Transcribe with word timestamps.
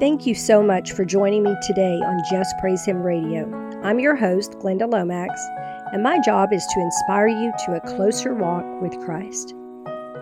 Thank 0.00 0.28
you 0.28 0.34
so 0.36 0.62
much 0.62 0.92
for 0.92 1.04
joining 1.04 1.42
me 1.42 1.56
today 1.60 1.96
on 1.96 2.22
Just 2.30 2.56
Praise 2.60 2.84
Him 2.84 3.02
Radio. 3.02 3.50
I'm 3.82 3.98
your 3.98 4.14
host, 4.14 4.52
Glynda 4.52 4.88
Lomax, 4.88 5.44
and 5.92 6.04
my 6.04 6.20
job 6.20 6.52
is 6.52 6.64
to 6.66 6.80
inspire 6.80 7.26
you 7.26 7.52
to 7.66 7.74
a 7.74 7.80
closer 7.80 8.32
walk 8.32 8.64
with 8.80 8.96
Christ. 9.04 9.54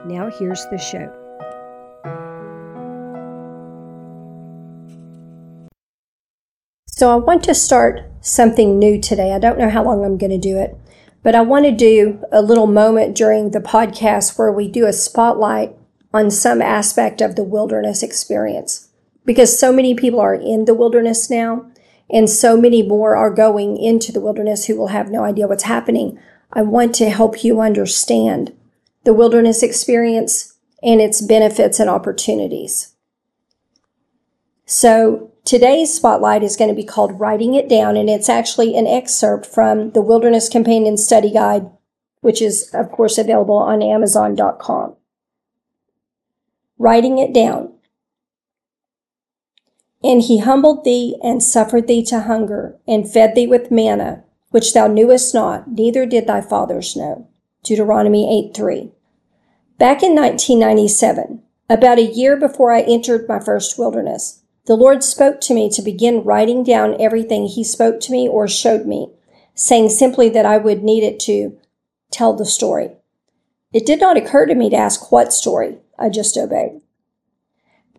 Now, 0.07 0.31
here's 0.31 0.65
the 0.71 0.79
show. 0.79 1.13
So, 6.87 7.13
I 7.13 7.17
want 7.17 7.45
to 7.45 7.55
start 7.55 8.01
something 8.23 8.79
new 8.79 8.99
today. 8.99 9.35
I 9.35 9.39
don't 9.39 9.59
know 9.59 9.69
how 9.69 9.85
long 9.85 10.07
I'm 10.07 10.17
going 10.17 10.31
to 10.31 10.39
do 10.39 10.57
it, 10.57 10.75
but 11.23 11.35
I 11.35 11.43
want 11.43 11.67
to 11.67 11.71
do 11.71 12.25
a 12.33 12.41
little 12.41 12.67
moment 12.67 13.15
during 13.15 13.51
the 13.51 13.61
podcast 13.61 14.39
where 14.39 14.51
we 14.51 14.69
do 14.69 14.87
a 14.87 14.93
spotlight 14.95 15.77
on 16.15 16.31
some 16.31 16.63
aspect 16.63 17.21
of 17.21 17.37
the 17.37 17.45
wilderness 17.45 18.03
experience 18.03 18.86
because 19.27 19.59
so 19.59 19.73
many 19.73 19.95
people 19.95 20.21
are 20.21 20.35
in 20.35 20.65
the 20.65 20.75
wilderness 20.75 21.29
now 21.29 21.71
and 22.09 22.31
so 22.31 22.57
many 22.57 22.83
more 22.83 23.17
are 23.17 23.31
going 23.31 23.77
into 23.77 24.13
the 24.13 24.21
wilderness 24.21 24.67
who 24.67 24.77
will 24.77 24.89
have 24.89 25.11
no 25.11 25.25
idea 25.25 25.49
what's 25.49 25.65
happening. 25.65 26.19
I 26.53 26.63
want 26.63 26.95
to 26.97 27.11
help 27.11 27.45
you 27.45 27.61
understand 27.61 28.57
the 29.05 29.13
wilderness 29.13 29.63
experience 29.63 30.57
and 30.83 31.01
its 31.01 31.21
benefits 31.21 31.81
and 31.81 31.91
opportunities. 31.91 32.95
So 34.67 35.33
today's 35.45 35.95
spotlight 35.95 36.43
is 36.43 36.57
going 36.57 36.71
to 36.71 36.75
be 36.77 36.85
called 36.85 37.21
Writing 37.21 37.55
It 37.55 37.69
Down, 37.69 37.97
and 37.97 38.11
it's 38.11 38.29
actually 38.29 38.77
an 38.77 38.87
excerpt 38.87 39.47
from 39.47 39.91
the 39.93 40.03
Wilderness 40.03 40.49
Companion 40.49 40.97
Study 40.97 41.33
Guide, 41.33 41.71
which 42.21 42.43
is, 42.43 42.71
of 42.75 42.91
course, 42.91 43.17
available 43.17 43.57
on 43.57 43.83
Amazon.com. 43.83 44.97
Writing 46.79 47.19
it 47.19 47.33
down. 47.33 47.76
And 50.05 50.23
he 50.23 50.39
humbled 50.39 50.85
thee 50.85 51.17
and 51.23 51.43
suffered 51.43 51.87
thee 51.87 52.05
to 52.05 52.21
hunger 52.21 52.79
and 52.87 53.11
fed 53.11 53.35
thee 53.35 53.47
with 53.47 53.71
manna, 53.71 54.25
which 54.51 54.73
thou 54.73 54.87
knewest 54.87 55.35
not, 55.35 55.71
neither 55.71 56.07
did 56.07 56.27
thy 56.27 56.41
fathers 56.41 56.97
know. 56.97 57.29
Deuteronomy 57.63 58.49
8 58.49 58.55
3. 58.55 58.93
Back 59.79 60.03
in 60.03 60.15
1997, 60.15 61.43
about 61.69 61.99
a 61.99 62.03
year 62.03 62.37
before 62.37 62.73
I 62.73 62.83
entered 62.83 63.29
my 63.29 63.41
first 63.41 63.79
wilderness, 63.79 64.43
the 64.67 64.77
Lord 64.77 65.03
spoke 65.03 65.41
to 65.43 65.55
me 65.55 65.69
to 65.71 65.83
begin 65.83 66.23
writing 66.23 66.63
down 66.63 67.01
everything 67.01 67.47
He 67.47 67.65
spoke 67.65 68.01
to 68.01 68.13
me 68.13 68.29
or 68.29 68.47
showed 68.47 68.87
me, 68.87 69.11
saying 69.55 69.91
simply 69.91 70.29
that 70.29 70.47
I 70.47 70.59
would 70.59 70.83
need 70.83 71.03
it 71.03 71.19
to 71.21 71.59
tell 72.11 72.33
the 72.33 72.47
story. 72.47 72.91
It 73.73 73.85
did 73.85 74.01
not 74.01 74.17
occur 74.17 74.47
to 74.47 74.55
me 74.55 74.71
to 74.71 74.77
ask 74.77 75.11
what 75.11 75.33
story, 75.33 75.79
I 75.99 76.09
just 76.09 76.37
obeyed. 76.37 76.81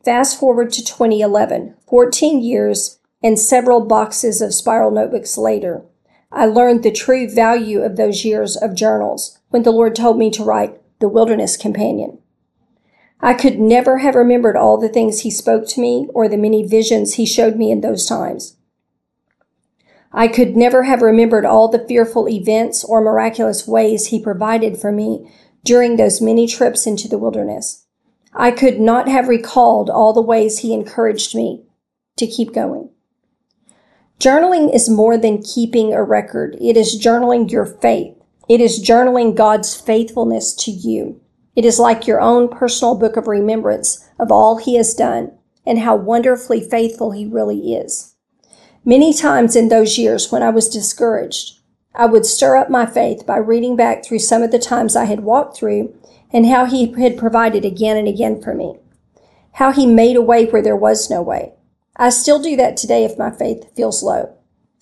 Fast 0.08 0.40
forward 0.40 0.72
to 0.72 0.82
2011, 0.82 1.76
14 1.86 2.42
years 2.42 2.98
and 3.22 3.38
several 3.38 3.82
boxes 3.82 4.42
of 4.42 4.54
spiral 4.54 4.90
notebooks 4.90 5.38
later, 5.38 5.84
I 6.32 6.46
learned 6.46 6.84
the 6.84 6.94
true 6.94 7.30
value 7.30 7.82
of 7.82 7.98
those 7.98 8.24
years 8.24 8.56
of 8.56 8.74
journals 8.74 9.38
when 9.50 9.64
the 9.64 9.72
Lord 9.72 9.98
told 9.98 10.18
me 10.18 10.32
to 10.32 10.46
write 10.46 10.80
The 11.02 11.10
Wilderness 11.10 11.58
Companion. 11.58 12.20
I 13.20 13.34
could 13.34 13.60
never 13.60 13.98
have 13.98 14.16
remembered 14.16 14.56
all 14.56 14.78
the 14.78 14.88
things 14.88 15.24
He 15.24 15.30
spoke 15.30 15.68
to 15.68 15.82
me 15.82 16.08
or 16.14 16.30
the 16.30 16.38
many 16.38 16.66
visions 16.66 17.16
He 17.16 17.26
showed 17.26 17.58
me 17.58 17.70
in 17.70 17.82
those 17.82 18.06
times. 18.06 18.56
I 20.14 20.30
could 20.30 20.56
never 20.56 20.84
have 20.84 21.02
remembered 21.02 21.44
all 21.44 21.68
the 21.68 21.86
fearful 21.86 22.30
events 22.30 22.82
or 22.86 23.02
miraculous 23.02 23.68
ways 23.68 24.06
He 24.06 24.24
provided 24.24 24.80
for 24.80 24.94
me 24.94 25.30
during 25.66 25.98
those 25.98 26.22
many 26.22 26.48
trips 26.48 26.88
into 26.88 27.10
the 27.10 27.18
wilderness. 27.18 27.87
I 28.40 28.52
could 28.52 28.80
not 28.80 29.10
have 29.10 29.28
recalled 29.28 29.90
all 29.90 30.14
the 30.14 30.22
ways 30.22 30.60
he 30.60 30.72
encouraged 30.72 31.36
me 31.36 31.64
to 32.18 32.28
keep 32.28 32.54
going. 32.54 32.92
Journaling 34.20 34.74
is 34.74 34.90
more 34.90 35.18
than 35.18 35.42
keeping 35.42 35.92
a 35.92 36.04
record. 36.04 36.56
It 36.62 36.78
is 36.78 37.02
journaling 37.04 37.50
your 37.50 37.66
faith. 37.66 38.16
It 38.48 38.62
is 38.62 38.84
journaling 38.84 39.36
God's 39.36 39.76
faithfulness 39.76 40.54
to 40.54 40.72
you. 40.72 41.20
It 41.56 41.66
is 41.66 41.80
like 41.80 42.06
your 42.06 42.22
own 42.22 42.48
personal 42.48 42.94
book 42.94 43.18
of 43.18 43.28
remembrance 43.28 44.08
of 44.20 44.32
all 44.32 44.58
he 44.58 44.76
has 44.76 44.94
done 44.94 45.32
and 45.66 45.80
how 45.80 45.96
wonderfully 45.96 46.62
faithful 46.62 47.12
he 47.12 47.26
really 47.26 47.74
is. 47.74 48.16
Many 48.86 49.16
times 49.16 49.56
in 49.56 49.70
those 49.70 49.98
years 49.98 50.32
when 50.32 50.44
I 50.44 50.52
was 50.52 50.70
discouraged, 50.70 51.60
I 51.96 52.06
would 52.06 52.28
stir 52.28 52.56
up 52.56 52.70
my 52.70 52.86
faith 52.86 53.26
by 53.26 53.38
reading 53.38 53.76
back 53.76 54.06
through 54.06 54.20
some 54.20 54.44
of 54.44 54.52
the 54.52 54.60
times 54.60 54.96
I 54.96 55.06
had 55.06 55.22
walked 55.22 55.58
through 55.58 55.96
and 56.32 56.46
how 56.46 56.66
he 56.66 56.92
had 57.02 57.18
provided 57.18 57.66
again 57.66 57.98
and 57.98 58.08
again 58.08 58.42
for 58.42 58.54
me. 58.54 58.76
How 59.54 59.72
he 59.72 59.86
made 59.86 60.16
a 60.16 60.22
way 60.22 60.46
where 60.46 60.62
there 60.62 60.76
was 60.76 61.10
no 61.10 61.22
way. 61.22 61.54
I 61.96 62.10
still 62.10 62.42
do 62.42 62.56
that 62.58 62.78
today 62.78 63.04
if 63.06 63.18
my 63.18 63.32
faith 63.32 63.76
feels 63.76 64.04
low. 64.04 64.36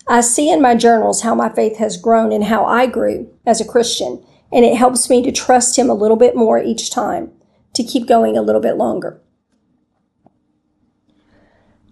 I 0.07 0.22
see 0.22 0.51
in 0.51 0.61
my 0.61 0.75
journals 0.75 1.22
how 1.22 1.33
my 1.33 1.50
faith 1.50 1.78
has 1.78 1.97
grown 1.97 2.31
and 2.31 2.44
how 2.44 2.66
I 2.66 2.85
grew 2.85 3.31
as 3.45 3.59
a 3.59 3.66
Christian, 3.66 4.23
and 4.51 4.63
it 4.63 4.78
helps 4.78 5.09
me 5.09 5.23
to 5.23 5.31
trust 5.31 5.78
him 5.78 5.89
a 5.89 5.95
little 5.95 6.17
bit 6.17 6.35
more 6.35 6.61
each 6.61 6.91
time, 6.91 7.31
to 7.73 7.83
keep 7.83 8.07
going 8.07 8.38
a 8.38 8.41
little 8.41 8.62
bit 8.62 8.75
longer. 8.75 9.22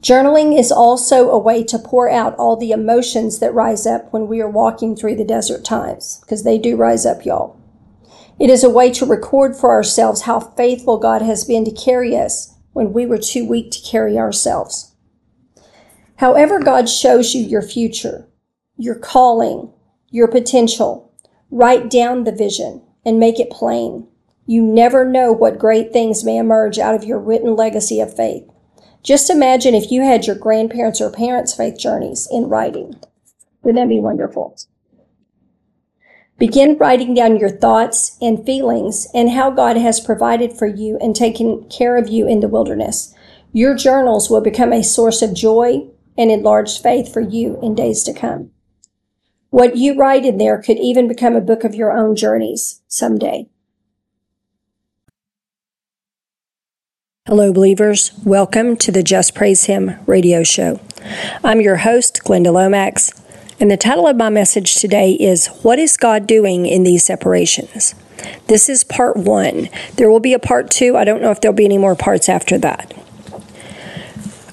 Journaling 0.01 0.59
is 0.59 0.71
also 0.71 1.29
a 1.29 1.39
way 1.39 1.63
to 1.63 1.79
pour 1.79 2.09
out 2.09 2.35
all 2.35 2.57
the 2.57 2.71
emotions 2.71 3.39
that 3.39 3.53
rise 3.53 3.87
up 3.87 4.11
when 4.11 4.27
we 4.27 4.41
are 4.41 4.49
walking 4.49 4.95
through 4.95 5.15
the 5.15 5.23
desert 5.23 5.63
times, 5.63 6.19
because 6.21 6.43
they 6.43 6.57
do 6.57 6.75
rise 6.75 7.05
up, 7.05 7.25
y'all. 7.25 7.57
It 8.39 8.49
is 8.49 8.63
a 8.63 8.69
way 8.69 8.91
to 8.91 9.05
record 9.05 9.55
for 9.55 9.71
ourselves 9.71 10.23
how 10.23 10.39
faithful 10.39 10.97
God 10.97 11.21
has 11.21 11.45
been 11.45 11.66
to 11.66 11.71
carry 11.71 12.17
us 12.17 12.55
when 12.73 12.91
we 12.91 13.05
were 13.05 13.17
too 13.17 13.47
weak 13.47 13.71
to 13.71 13.81
carry 13.81 14.17
ourselves. 14.17 14.94
However, 16.17 16.59
God 16.59 16.89
shows 16.89 17.33
you 17.33 17.44
your 17.44 17.61
future, 17.61 18.27
your 18.77 18.95
calling, 18.95 19.71
your 20.09 20.27
potential, 20.27 21.13
write 21.51 21.89
down 21.89 22.23
the 22.23 22.31
vision 22.31 22.81
and 23.05 23.19
make 23.19 23.39
it 23.39 23.49
plain. 23.49 24.07
You 24.45 24.63
never 24.63 25.05
know 25.05 25.31
what 25.31 25.59
great 25.59 25.94
things 25.94 26.23
may 26.23 26.38
emerge 26.38 26.79
out 26.79 26.95
of 26.95 27.03
your 27.03 27.19
written 27.19 27.55
legacy 27.55 28.00
of 28.00 28.15
faith. 28.15 28.44
Just 29.03 29.29
imagine 29.29 29.75
if 29.75 29.91
you 29.91 30.01
had 30.01 30.25
your 30.25 30.35
grandparents' 30.35 31.01
or 31.01 31.11
parents' 31.11 31.53
faith 31.53 31.77
journeys 31.77 32.27
in 32.31 32.45
writing. 32.45 32.95
Wouldn't 33.61 33.81
that 33.81 33.89
be 33.89 34.00
wonderful? 34.00 34.57
Begin 36.39 36.77
writing 36.77 37.13
down 37.13 37.38
your 37.38 37.49
thoughts 37.49 38.17
and 38.21 38.44
feelings 38.45 39.07
and 39.13 39.29
how 39.29 39.51
God 39.51 39.77
has 39.77 39.99
provided 39.99 40.51
for 40.51 40.66
you 40.66 40.97
and 40.99 41.16
taken 41.16 41.69
care 41.69 41.95
of 41.95 42.09
you 42.09 42.27
in 42.27 42.39
the 42.39 42.47
wilderness. 42.47 43.13
Your 43.51 43.75
journals 43.75 44.29
will 44.29 44.41
become 44.41 44.73
a 44.73 44.83
source 44.83 45.21
of 45.21 45.35
joy 45.35 45.88
and 46.17 46.31
enlarged 46.31 46.81
faith 46.81 47.13
for 47.13 47.21
you 47.21 47.59
in 47.61 47.75
days 47.75 48.03
to 48.03 48.13
come. 48.13 48.49
What 49.51 49.77
you 49.77 49.95
write 49.95 50.25
in 50.25 50.39
there 50.39 50.59
could 50.59 50.79
even 50.79 51.07
become 51.07 51.35
a 51.35 51.41
book 51.41 51.63
of 51.63 51.75
your 51.75 51.95
own 51.95 52.16
journeys 52.16 52.81
someday. 52.88 53.47
Hello, 57.27 57.53
believers. 57.53 58.11
Welcome 58.25 58.75
to 58.77 58.91
the 58.91 59.03
Just 59.03 59.35
Praise 59.35 59.65
Him 59.65 59.95
radio 60.07 60.44
show. 60.44 60.81
I'm 61.44 61.61
your 61.61 61.77
host, 61.77 62.21
Glynda 62.25 62.51
Lomax, 62.51 63.11
and 63.63 63.72
the 63.72 63.78
title 63.78 64.06
of 64.06 64.18
my 64.18 64.28
message 64.28 64.75
today 64.75 65.13
is 65.13 65.47
What 65.62 65.79
is 65.79 65.96
God 65.96 66.28
Doing 66.28 66.66
in 66.66 66.84
These 66.84 67.06
Separations? 67.06 67.96
This 68.47 68.68
is 68.68 68.84
part 68.84 69.16
one. 69.16 69.69
There 69.96 70.12
will 70.12 70.19
be 70.19 70.34
a 70.34 70.38
part 70.38 70.69
two. 70.69 70.97
I 70.97 71.06
don't 71.06 71.22
know 71.22 71.31
if 71.31 71.40
there'll 71.40 71.56
be 71.56 71.63
any 71.63 71.78
more 71.78 71.96
parts 71.96 72.28
after 72.28 72.57
that. 72.57 72.94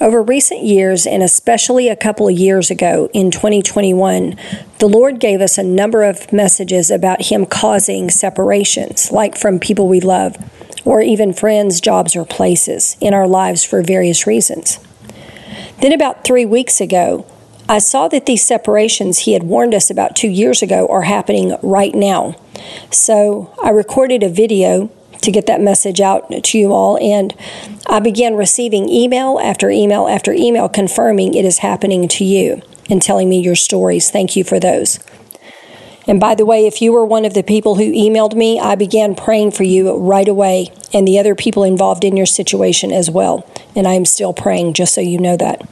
Over 0.00 0.22
recent 0.22 0.62
years, 0.62 1.08
and 1.08 1.24
especially 1.24 1.88
a 1.88 1.96
couple 1.96 2.28
of 2.28 2.38
years 2.38 2.70
ago 2.70 3.10
in 3.12 3.32
2021, 3.32 4.36
the 4.78 4.88
Lord 4.88 5.18
gave 5.18 5.40
us 5.40 5.58
a 5.58 5.64
number 5.64 6.04
of 6.04 6.32
messages 6.32 6.88
about 6.88 7.22
Him 7.32 7.46
causing 7.46 8.10
separations, 8.10 9.10
like 9.10 9.36
from 9.36 9.58
people 9.58 9.88
we 9.88 9.98
love, 9.98 10.36
or 10.84 11.02
even 11.02 11.32
friends, 11.32 11.80
jobs, 11.80 12.14
or 12.14 12.24
places 12.24 12.96
in 13.00 13.12
our 13.12 13.26
lives 13.26 13.64
for 13.64 13.82
various 13.82 14.28
reasons. 14.28 14.78
Then, 15.80 15.92
about 15.92 16.22
three 16.22 16.46
weeks 16.46 16.80
ago, 16.80 17.26
I 17.70 17.78
saw 17.78 18.08
that 18.08 18.26
these 18.26 18.44
separations 18.44 19.20
he 19.20 19.32
had 19.34 19.44
warned 19.44 19.76
us 19.76 19.90
about 19.90 20.16
two 20.16 20.28
years 20.28 20.60
ago 20.60 20.88
are 20.88 21.02
happening 21.02 21.56
right 21.62 21.94
now. 21.94 22.34
So 22.90 23.54
I 23.62 23.70
recorded 23.70 24.24
a 24.24 24.28
video 24.28 24.90
to 25.22 25.30
get 25.30 25.46
that 25.46 25.60
message 25.60 26.00
out 26.00 26.28
to 26.42 26.58
you 26.58 26.72
all, 26.72 26.98
and 26.98 27.32
I 27.86 28.00
began 28.00 28.34
receiving 28.34 28.88
email 28.88 29.38
after 29.38 29.70
email 29.70 30.08
after 30.08 30.32
email 30.32 30.68
confirming 30.68 31.34
it 31.34 31.44
is 31.44 31.58
happening 31.58 32.08
to 32.08 32.24
you 32.24 32.60
and 32.90 33.00
telling 33.00 33.28
me 33.28 33.40
your 33.40 33.54
stories. 33.54 34.10
Thank 34.10 34.34
you 34.34 34.42
for 34.42 34.58
those. 34.58 34.98
And 36.08 36.18
by 36.18 36.34
the 36.34 36.44
way, 36.44 36.66
if 36.66 36.82
you 36.82 36.90
were 36.90 37.04
one 37.04 37.24
of 37.24 37.34
the 37.34 37.44
people 37.44 37.76
who 37.76 37.92
emailed 37.92 38.34
me, 38.34 38.58
I 38.58 38.74
began 38.74 39.14
praying 39.14 39.52
for 39.52 39.62
you 39.62 39.96
right 39.96 40.26
away 40.26 40.72
and 40.92 41.06
the 41.06 41.20
other 41.20 41.36
people 41.36 41.62
involved 41.62 42.02
in 42.02 42.16
your 42.16 42.26
situation 42.26 42.90
as 42.90 43.08
well. 43.08 43.48
And 43.76 43.86
I 43.86 43.92
am 43.92 44.06
still 44.06 44.32
praying, 44.32 44.72
just 44.72 44.92
so 44.92 45.00
you 45.00 45.18
know 45.20 45.36
that. 45.36 45.68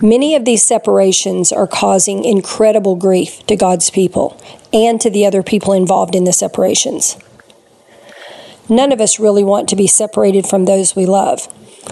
Many 0.00 0.34
of 0.34 0.44
these 0.44 0.62
separations 0.62 1.52
are 1.52 1.66
causing 1.66 2.24
incredible 2.24 2.96
grief 2.96 3.46
to 3.46 3.56
God's 3.56 3.90
people 3.90 4.40
and 4.72 5.00
to 5.00 5.08
the 5.08 5.24
other 5.24 5.42
people 5.42 5.72
involved 5.72 6.14
in 6.14 6.24
the 6.24 6.32
separations. 6.32 7.16
None 8.68 8.92
of 8.92 9.00
us 9.00 9.20
really 9.20 9.44
want 9.44 9.68
to 9.68 9.76
be 9.76 9.86
separated 9.86 10.46
from 10.46 10.64
those 10.64 10.96
we 10.96 11.06
love. 11.06 11.46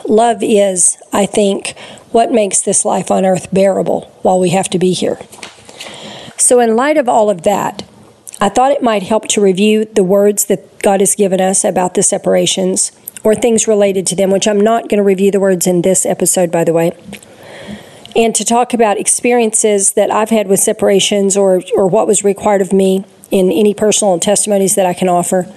Love 0.08 0.38
is, 0.43 0.96
I 1.12 1.26
think, 1.26 1.76
what 2.10 2.32
makes 2.32 2.60
this 2.60 2.84
life 2.84 3.10
on 3.10 3.25
earth 3.25 3.52
bearable 3.52 4.12
while 4.22 4.40
we 4.40 4.50
have 4.50 4.69
to 4.70 4.78
be 4.78 4.93
here. 4.93 5.19
So, 6.38 6.60
in 6.60 6.75
light 6.75 6.96
of 6.96 7.08
all 7.08 7.31
of 7.31 7.43
that, 7.43 7.84
I 8.40 8.49
thought 8.49 8.72
it 8.72 8.82
might 8.82 9.04
help 9.04 9.28
to 9.28 9.40
review 9.40 9.84
the 9.84 10.02
words 10.02 10.46
that 10.46 10.82
God 10.82 11.00
has 11.00 11.14
given 11.14 11.40
us 11.40 11.62
about 11.62 11.94
the 11.94 12.02
separations 12.02 12.90
or 13.22 13.34
things 13.34 13.69
related 13.69 14.06
to 14.08 14.16
them, 14.16 14.31
which 14.32 14.49
I'm 14.49 14.60
not 14.60 14.88
going 14.88 14.99
to 14.99 15.04
review 15.04 15.31
the 15.31 15.38
words 15.38 15.66
in 15.66 15.82
this 15.82 16.04
episode, 16.04 16.50
by 16.50 16.64
the 16.64 16.72
way, 16.72 16.93
and 18.14 18.35
to 18.35 18.44
talk 18.44 18.75
about 18.75 18.99
experiences 18.99 19.93
that 19.93 20.11
I've 20.11 20.31
had 20.31 20.49
with 20.49 20.61
separations 20.61 21.37
or, 21.37 21.62
or 21.75 21.87
what 21.87 22.06
was 22.06 22.25
required 22.25 22.61
of 22.61 22.73
me 22.73 23.05
in 23.31 23.50
any 23.50 23.73
personal 23.73 24.19
testimonies 24.19 24.75
that 24.75 24.85
I 24.85 24.93
can 24.93 25.09
offer. 25.09 25.53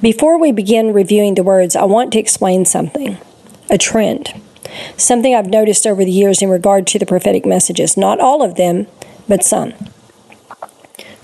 Before 0.00 0.38
we 0.38 0.52
begin 0.52 0.92
reviewing 0.92 1.34
the 1.34 1.42
words, 1.42 1.74
I 1.74 1.84
want 1.84 2.12
to 2.12 2.18
explain 2.18 2.64
something 2.64 3.16
a 3.70 3.78
trend, 3.78 4.28
something 4.98 5.34
I've 5.34 5.46
noticed 5.46 5.86
over 5.86 6.04
the 6.04 6.12
years 6.12 6.42
in 6.42 6.50
regard 6.50 6.86
to 6.88 6.98
the 6.98 7.06
prophetic 7.06 7.46
messages. 7.46 7.96
Not 7.96 8.20
all 8.20 8.42
of 8.42 8.56
them, 8.56 8.86
but 9.26 9.42
some. 9.42 9.72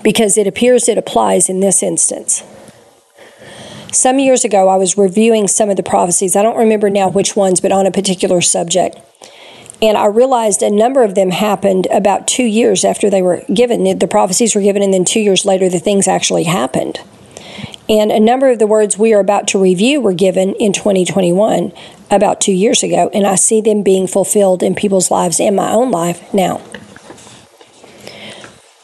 Because 0.02 0.38
it 0.38 0.46
appears 0.46 0.88
it 0.88 0.96
applies 0.96 1.50
in 1.50 1.60
this 1.60 1.82
instance. 1.82 2.42
Some 3.92 4.18
years 4.18 4.44
ago, 4.44 4.68
I 4.68 4.76
was 4.76 4.96
reviewing 4.96 5.48
some 5.48 5.68
of 5.68 5.76
the 5.76 5.82
prophecies. 5.82 6.36
I 6.36 6.42
don't 6.42 6.56
remember 6.56 6.88
now 6.88 7.10
which 7.10 7.36
ones, 7.36 7.60
but 7.60 7.72
on 7.72 7.86
a 7.86 7.90
particular 7.90 8.40
subject. 8.40 8.96
And 9.82 9.96
I 9.96 10.06
realized 10.06 10.62
a 10.62 10.70
number 10.70 11.02
of 11.02 11.14
them 11.14 11.30
happened 11.30 11.86
about 11.90 12.26
two 12.26 12.44
years 12.44 12.84
after 12.84 13.08
they 13.08 13.22
were 13.22 13.42
given. 13.52 13.98
The 13.98 14.06
prophecies 14.06 14.54
were 14.54 14.60
given, 14.60 14.82
and 14.82 14.92
then 14.92 15.04
two 15.04 15.20
years 15.20 15.44
later, 15.44 15.68
the 15.68 15.78
things 15.78 16.06
actually 16.06 16.44
happened. 16.44 17.00
And 17.88 18.12
a 18.12 18.20
number 18.20 18.50
of 18.50 18.58
the 18.58 18.66
words 18.66 18.98
we 18.98 19.14
are 19.14 19.20
about 19.20 19.48
to 19.48 19.60
review 19.60 20.00
were 20.00 20.12
given 20.12 20.54
in 20.56 20.72
2021, 20.72 21.72
about 22.10 22.40
two 22.40 22.52
years 22.52 22.82
ago. 22.82 23.10
And 23.14 23.26
I 23.26 23.36
see 23.36 23.60
them 23.60 23.82
being 23.82 24.06
fulfilled 24.06 24.62
in 24.62 24.74
people's 24.74 25.10
lives 25.10 25.40
and 25.40 25.56
my 25.56 25.72
own 25.72 25.90
life 25.90 26.32
now. 26.32 26.60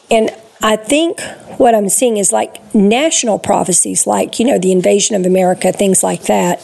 And 0.09 0.31
I 0.61 0.75
think 0.77 1.21
what 1.57 1.75
I'm 1.75 1.89
seeing 1.89 2.17
is 2.17 2.33
like 2.33 2.73
national 2.73 3.39
prophecies, 3.39 4.07
like, 4.07 4.39
you 4.39 4.45
know, 4.45 4.57
the 4.57 4.71
invasion 4.71 5.15
of 5.15 5.25
America, 5.25 5.71
things 5.71 6.03
like 6.03 6.23
that 6.23 6.59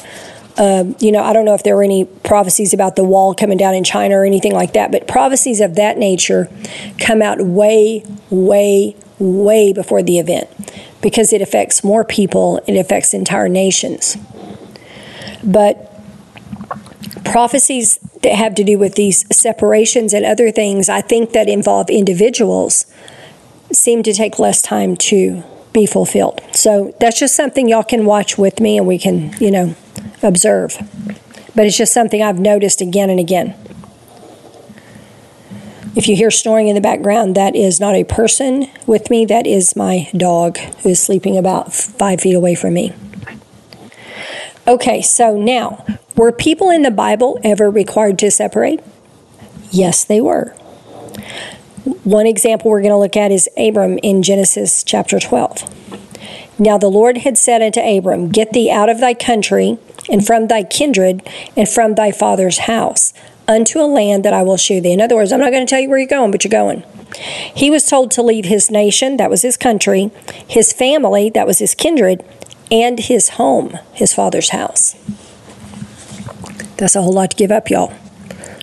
um, 0.57 0.95
you 0.99 1.11
know, 1.11 1.23
I 1.23 1.33
don't 1.33 1.45
know 1.45 1.55
if 1.55 1.63
there 1.63 1.75
were 1.75 1.83
any 1.83 2.05
prophecies 2.05 2.73
about 2.73 2.95
the 2.95 3.03
wall 3.03 3.33
coming 3.33 3.57
down 3.57 3.73
in 3.73 3.83
China 3.83 4.15
or 4.15 4.25
anything 4.25 4.53
like 4.53 4.73
that, 4.73 4.91
but 4.91 5.07
prophecies 5.07 5.59
of 5.59 5.75
that 5.75 5.97
nature 5.97 6.49
come 6.99 7.21
out 7.21 7.41
way, 7.41 8.05
way, 8.29 8.95
way 9.17 9.73
before 9.73 10.03
the 10.03 10.19
event 10.19 10.49
because 11.01 11.33
it 11.33 11.41
affects 11.41 11.83
more 11.83 12.03
people, 12.03 12.61
it 12.67 12.77
affects 12.77 13.13
entire 13.13 13.49
nations. 13.49 14.17
But 15.43 15.89
prophecies 17.25 17.97
that 18.21 18.35
have 18.35 18.55
to 18.55 18.63
do 18.63 18.77
with 18.77 18.95
these 18.95 19.25
separations 19.35 20.13
and 20.13 20.25
other 20.25 20.51
things, 20.51 20.87
I 20.87 21.01
think 21.01 21.31
that 21.31 21.49
involve 21.49 21.89
individuals, 21.89 22.85
seem 23.71 24.03
to 24.03 24.13
take 24.13 24.39
less 24.39 24.61
time 24.61 24.95
to 24.95 25.43
be 25.73 25.85
fulfilled. 25.85 26.41
So 26.53 26.95
that's 26.99 27.19
just 27.19 27.35
something 27.35 27.67
y'all 27.67 27.83
can 27.83 28.05
watch 28.05 28.37
with 28.37 28.59
me 28.59 28.77
and 28.77 28.87
we 28.87 28.97
can, 28.97 29.35
you 29.39 29.51
know, 29.51 29.75
observe. 30.21 30.77
But 31.55 31.65
it's 31.65 31.77
just 31.77 31.93
something 31.93 32.21
I've 32.21 32.39
noticed 32.39 32.81
again 32.81 33.09
and 33.09 33.19
again. 33.19 33.55
If 35.95 36.07
you 36.07 36.15
hear 36.15 36.31
snoring 36.31 36.67
in 36.67 36.75
the 36.75 36.81
background, 36.81 37.35
that 37.35 37.55
is 37.55 37.79
not 37.79 37.93
a 37.93 38.03
person 38.03 38.67
with 38.87 39.11
me, 39.11 39.25
that 39.25 39.45
is 39.45 39.75
my 39.75 40.09
dog 40.15 40.57
who 40.57 40.89
is 40.89 40.99
sleeping 40.99 41.37
about 41.37 41.71
five 41.71 42.21
feet 42.21 42.33
away 42.33 42.55
from 42.55 42.73
me. 42.73 42.93
Okay, 44.67 45.01
so 45.01 45.37
now, 45.37 45.85
were 46.15 46.31
people 46.31 46.69
in 46.69 46.81
the 46.81 46.89
Bible 46.89 47.39
ever 47.43 47.69
required 47.69 48.17
to 48.19 48.31
separate? 48.31 48.79
Yes, 49.69 50.03
they 50.03 50.21
were. 50.21 50.55
One 51.83 52.25
example 52.25 52.71
we're 52.71 52.81
going 52.81 52.91
to 52.91 52.97
look 52.97 53.17
at 53.17 53.31
is 53.31 53.49
Abram 53.57 53.97
in 53.97 54.23
Genesis 54.23 54.85
chapter 54.85 55.19
12. 55.19 55.69
Now 56.57 56.77
the 56.77 56.87
Lord 56.87 57.19
had 57.19 57.37
said 57.37 57.61
unto 57.61 57.81
Abram, 57.81 58.29
Get 58.29 58.53
thee 58.53 58.71
out 58.71 58.87
of 58.87 59.01
thy 59.01 59.13
country, 59.13 59.77
and 60.09 60.25
from 60.25 60.47
thy 60.47 60.63
kindred, 60.63 61.27
and 61.57 61.67
from 61.67 61.95
thy 61.95 62.11
father's 62.11 62.59
house, 62.59 63.13
unto 63.49 63.81
a 63.81 63.83
land 63.83 64.23
that 64.23 64.33
I 64.33 64.43
will 64.43 64.55
shew 64.55 64.79
thee. 64.79 64.93
In 64.93 65.01
other 65.01 65.15
words, 65.15 65.33
I'm 65.33 65.41
not 65.41 65.51
going 65.51 65.65
to 65.65 65.69
tell 65.69 65.81
you 65.81 65.89
where 65.89 65.97
you're 65.97 66.07
going, 66.07 66.31
but 66.31 66.45
you're 66.45 66.49
going. 66.49 66.83
He 67.53 67.69
was 67.69 67.85
told 67.85 68.11
to 68.11 68.21
leave 68.21 68.45
his 68.45 68.71
nation, 68.71 69.17
that 69.17 69.29
was 69.29 69.41
his 69.41 69.57
country, 69.57 70.09
his 70.47 70.71
family, 70.71 71.29
that 71.31 71.45
was 71.45 71.59
his 71.59 71.75
kindred, 71.75 72.23
and 72.71 72.97
his 72.97 73.29
home, 73.29 73.77
his 73.91 74.13
father's 74.13 74.49
house. 74.49 74.95
That's 76.77 76.95
a 76.95 77.01
whole 77.01 77.13
lot 77.13 77.31
to 77.31 77.37
give 77.37 77.51
up, 77.51 77.69
y'all. 77.69 77.93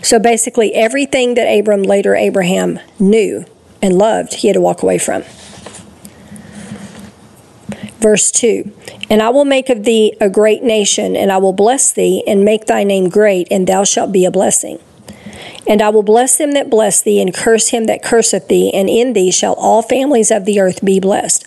So 0.03 0.19
basically, 0.19 0.75
everything 0.75 1.35
that 1.35 1.47
Abram, 1.47 1.83
later 1.83 2.15
Abraham, 2.15 2.81
knew 2.99 3.45
and 3.83 3.97
loved, 3.97 4.35
he 4.35 4.49
had 4.49 4.55
to 4.55 4.61
walk 4.61 4.83
away 4.83 4.99
from. 4.99 5.23
Verse 8.01 8.31
2 8.31 8.73
And 9.11 9.23
I 9.23 9.29
will 9.29 9.45
make 9.45 9.69
of 9.69 9.85
thee 9.85 10.17
a 10.21 10.31
great 10.31 10.63
nation, 10.63 11.15
and 11.15 11.31
I 11.31 11.37
will 11.37 11.53
bless 11.53 11.93
thee, 11.93 12.25
and 12.27 12.45
make 12.45 12.67
thy 12.67 12.83
name 12.83 13.09
great, 13.09 13.47
and 13.51 13.67
thou 13.67 13.85
shalt 13.85 14.11
be 14.11 14.25
a 14.25 14.31
blessing. 14.31 14.79
And 15.67 15.83
I 15.83 15.91
will 15.91 16.03
bless 16.03 16.37
them 16.37 16.53
that 16.53 16.71
bless 16.71 17.03
thee, 17.03 17.21
and 17.21 17.35
curse 17.35 17.69
him 17.69 17.85
that 17.85 18.03
curseth 18.03 18.49
thee, 18.49 18.73
and 18.73 18.89
in 18.89 19.13
thee 19.13 19.31
shall 19.31 19.55
all 19.55 19.83
families 19.83 20.31
of 20.31 20.47
the 20.47 20.61
earth 20.61 20.85
be 20.85 20.99
blessed. 20.99 21.47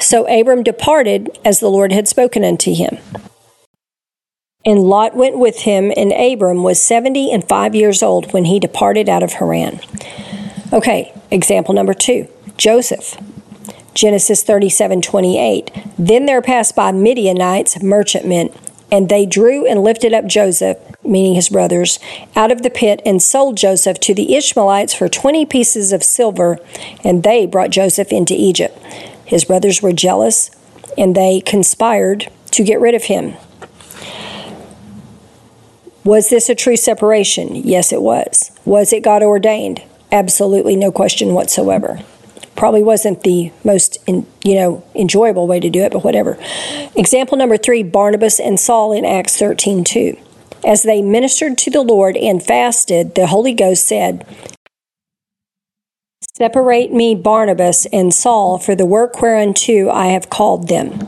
So 0.00 0.26
Abram 0.28 0.62
departed 0.62 1.36
as 1.44 1.60
the 1.60 1.70
Lord 1.70 1.92
had 1.92 2.06
spoken 2.06 2.44
unto 2.44 2.74
him. 2.74 2.98
And 4.68 4.80
Lot 4.80 5.16
went 5.16 5.38
with 5.38 5.60
him, 5.60 5.90
and 5.96 6.12
Abram 6.12 6.62
was 6.62 6.78
seventy 6.78 7.32
and 7.32 7.42
five 7.42 7.74
years 7.74 8.02
old 8.02 8.34
when 8.34 8.44
he 8.44 8.60
departed 8.60 9.08
out 9.08 9.22
of 9.22 9.32
Haran. 9.32 9.80
Okay, 10.74 11.10
example 11.30 11.72
number 11.72 11.94
two 11.94 12.28
Joseph. 12.58 13.16
Genesis 13.94 14.44
37 14.44 15.00
28. 15.00 15.70
Then 15.98 16.26
there 16.26 16.42
passed 16.42 16.76
by 16.76 16.92
Midianites, 16.92 17.82
merchantmen, 17.82 18.50
and 18.92 19.08
they 19.08 19.24
drew 19.24 19.66
and 19.66 19.82
lifted 19.82 20.12
up 20.12 20.26
Joseph, 20.26 20.76
meaning 21.02 21.34
his 21.34 21.48
brothers, 21.48 21.98
out 22.36 22.52
of 22.52 22.60
the 22.60 22.68
pit 22.68 23.00
and 23.06 23.22
sold 23.22 23.56
Joseph 23.56 23.98
to 24.00 24.12
the 24.12 24.36
Ishmaelites 24.36 24.92
for 24.92 25.08
20 25.08 25.46
pieces 25.46 25.92
of 25.92 26.04
silver, 26.04 26.58
and 27.02 27.22
they 27.22 27.46
brought 27.46 27.70
Joseph 27.70 28.12
into 28.12 28.34
Egypt. 28.36 28.78
His 29.24 29.46
brothers 29.46 29.80
were 29.80 29.92
jealous, 29.92 30.50
and 30.98 31.16
they 31.16 31.40
conspired 31.40 32.30
to 32.50 32.62
get 32.62 32.80
rid 32.80 32.94
of 32.94 33.04
him. 33.04 33.34
Was 36.08 36.30
this 36.30 36.48
a 36.48 36.54
true 36.54 36.78
separation? 36.78 37.54
Yes, 37.54 37.92
it 37.92 38.00
was. 38.00 38.50
Was 38.64 38.94
it 38.94 39.02
God 39.02 39.22
ordained? 39.22 39.82
Absolutely 40.10 40.74
no 40.74 40.90
question 40.90 41.34
whatsoever. 41.34 42.00
Probably 42.56 42.82
wasn't 42.82 43.24
the 43.24 43.52
most, 43.62 43.98
in, 44.06 44.26
you 44.42 44.54
know, 44.54 44.82
enjoyable 44.94 45.46
way 45.46 45.60
to 45.60 45.68
do 45.68 45.82
it, 45.82 45.92
but 45.92 46.04
whatever. 46.04 46.38
Example 46.96 47.36
number 47.36 47.58
three: 47.58 47.82
Barnabas 47.82 48.40
and 48.40 48.58
Saul 48.58 48.94
in 48.94 49.04
Acts 49.04 49.36
thirteen 49.36 49.84
two. 49.84 50.16
As 50.64 50.82
they 50.82 51.02
ministered 51.02 51.58
to 51.58 51.70
the 51.70 51.82
Lord 51.82 52.16
and 52.16 52.42
fasted, 52.42 53.14
the 53.14 53.26
Holy 53.26 53.52
Ghost 53.52 53.86
said, 53.86 54.26
Separate 56.38 56.90
me, 56.90 57.16
Barnabas 57.16 57.84
and 57.92 58.14
Saul, 58.14 58.56
for 58.56 58.74
the 58.74 58.86
work 58.86 59.20
whereunto 59.20 59.90
I 59.90 60.06
have 60.06 60.30
called 60.30 60.68
them. 60.68 61.06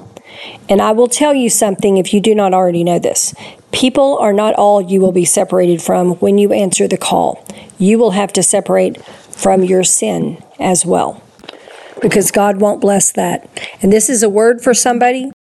And 0.69 0.83
I 0.83 0.93
will 0.93 1.09
tell 1.09 1.35
you 1.35 1.49
something 1.49 1.97
if 1.97 2.13
you 2.13 2.21
do 2.21 2.35
not 2.35 2.53
already 2.53 2.85
know 2.85 2.99
this. 2.99 3.35
People 3.73 4.19
are 4.19 4.33
not 4.33 4.55
all 4.55 4.81
you 4.81 5.01
will 5.01 5.13
be 5.13 5.25
separated 5.25 5.81
from 5.81 6.15
when 6.17 6.39
you 6.39 6.53
answer 6.53 6.89
the 6.89 6.97
call. 6.97 7.45
You 7.79 7.99
will 7.99 8.13
have 8.13 8.33
to 8.35 8.43
separate 8.43 9.03
from 9.05 9.63
your 9.63 9.85
sin 9.85 10.43
as 10.59 10.85
well 10.85 11.23
because 12.03 12.31
God 12.31 12.61
won't 12.61 12.81
bless 12.81 13.13
that. 13.13 13.49
And 13.83 13.93
this 13.93 14.09
is 14.09 14.23
a 14.23 14.29
word 14.29 14.61
for 14.61 14.75
somebody 14.75 15.31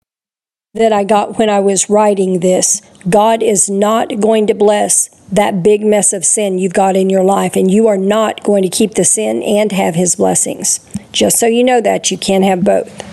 that 0.74 0.92
I 0.92 1.04
got 1.04 1.38
when 1.38 1.50
I 1.50 1.60
was 1.60 1.90
writing 1.90 2.40
this. 2.40 2.80
God 3.08 3.42
is 3.42 3.68
not 3.68 4.20
going 4.20 4.46
to 4.46 4.54
bless 4.54 5.08
that 5.32 5.62
big 5.62 5.82
mess 5.82 6.12
of 6.12 6.24
sin 6.24 6.58
you've 6.58 6.74
got 6.74 6.96
in 6.96 7.10
your 7.10 7.24
life, 7.24 7.56
and 7.56 7.70
you 7.70 7.88
are 7.88 7.96
not 7.96 8.42
going 8.42 8.62
to 8.62 8.68
keep 8.68 8.94
the 8.94 9.04
sin 9.04 9.42
and 9.42 9.72
have 9.72 9.94
His 9.94 10.16
blessings. 10.16 10.80
Just 11.12 11.38
so 11.38 11.46
you 11.46 11.64
know 11.64 11.80
that, 11.80 12.10
you 12.10 12.18
can't 12.18 12.44
have 12.44 12.64
both. 12.64 13.04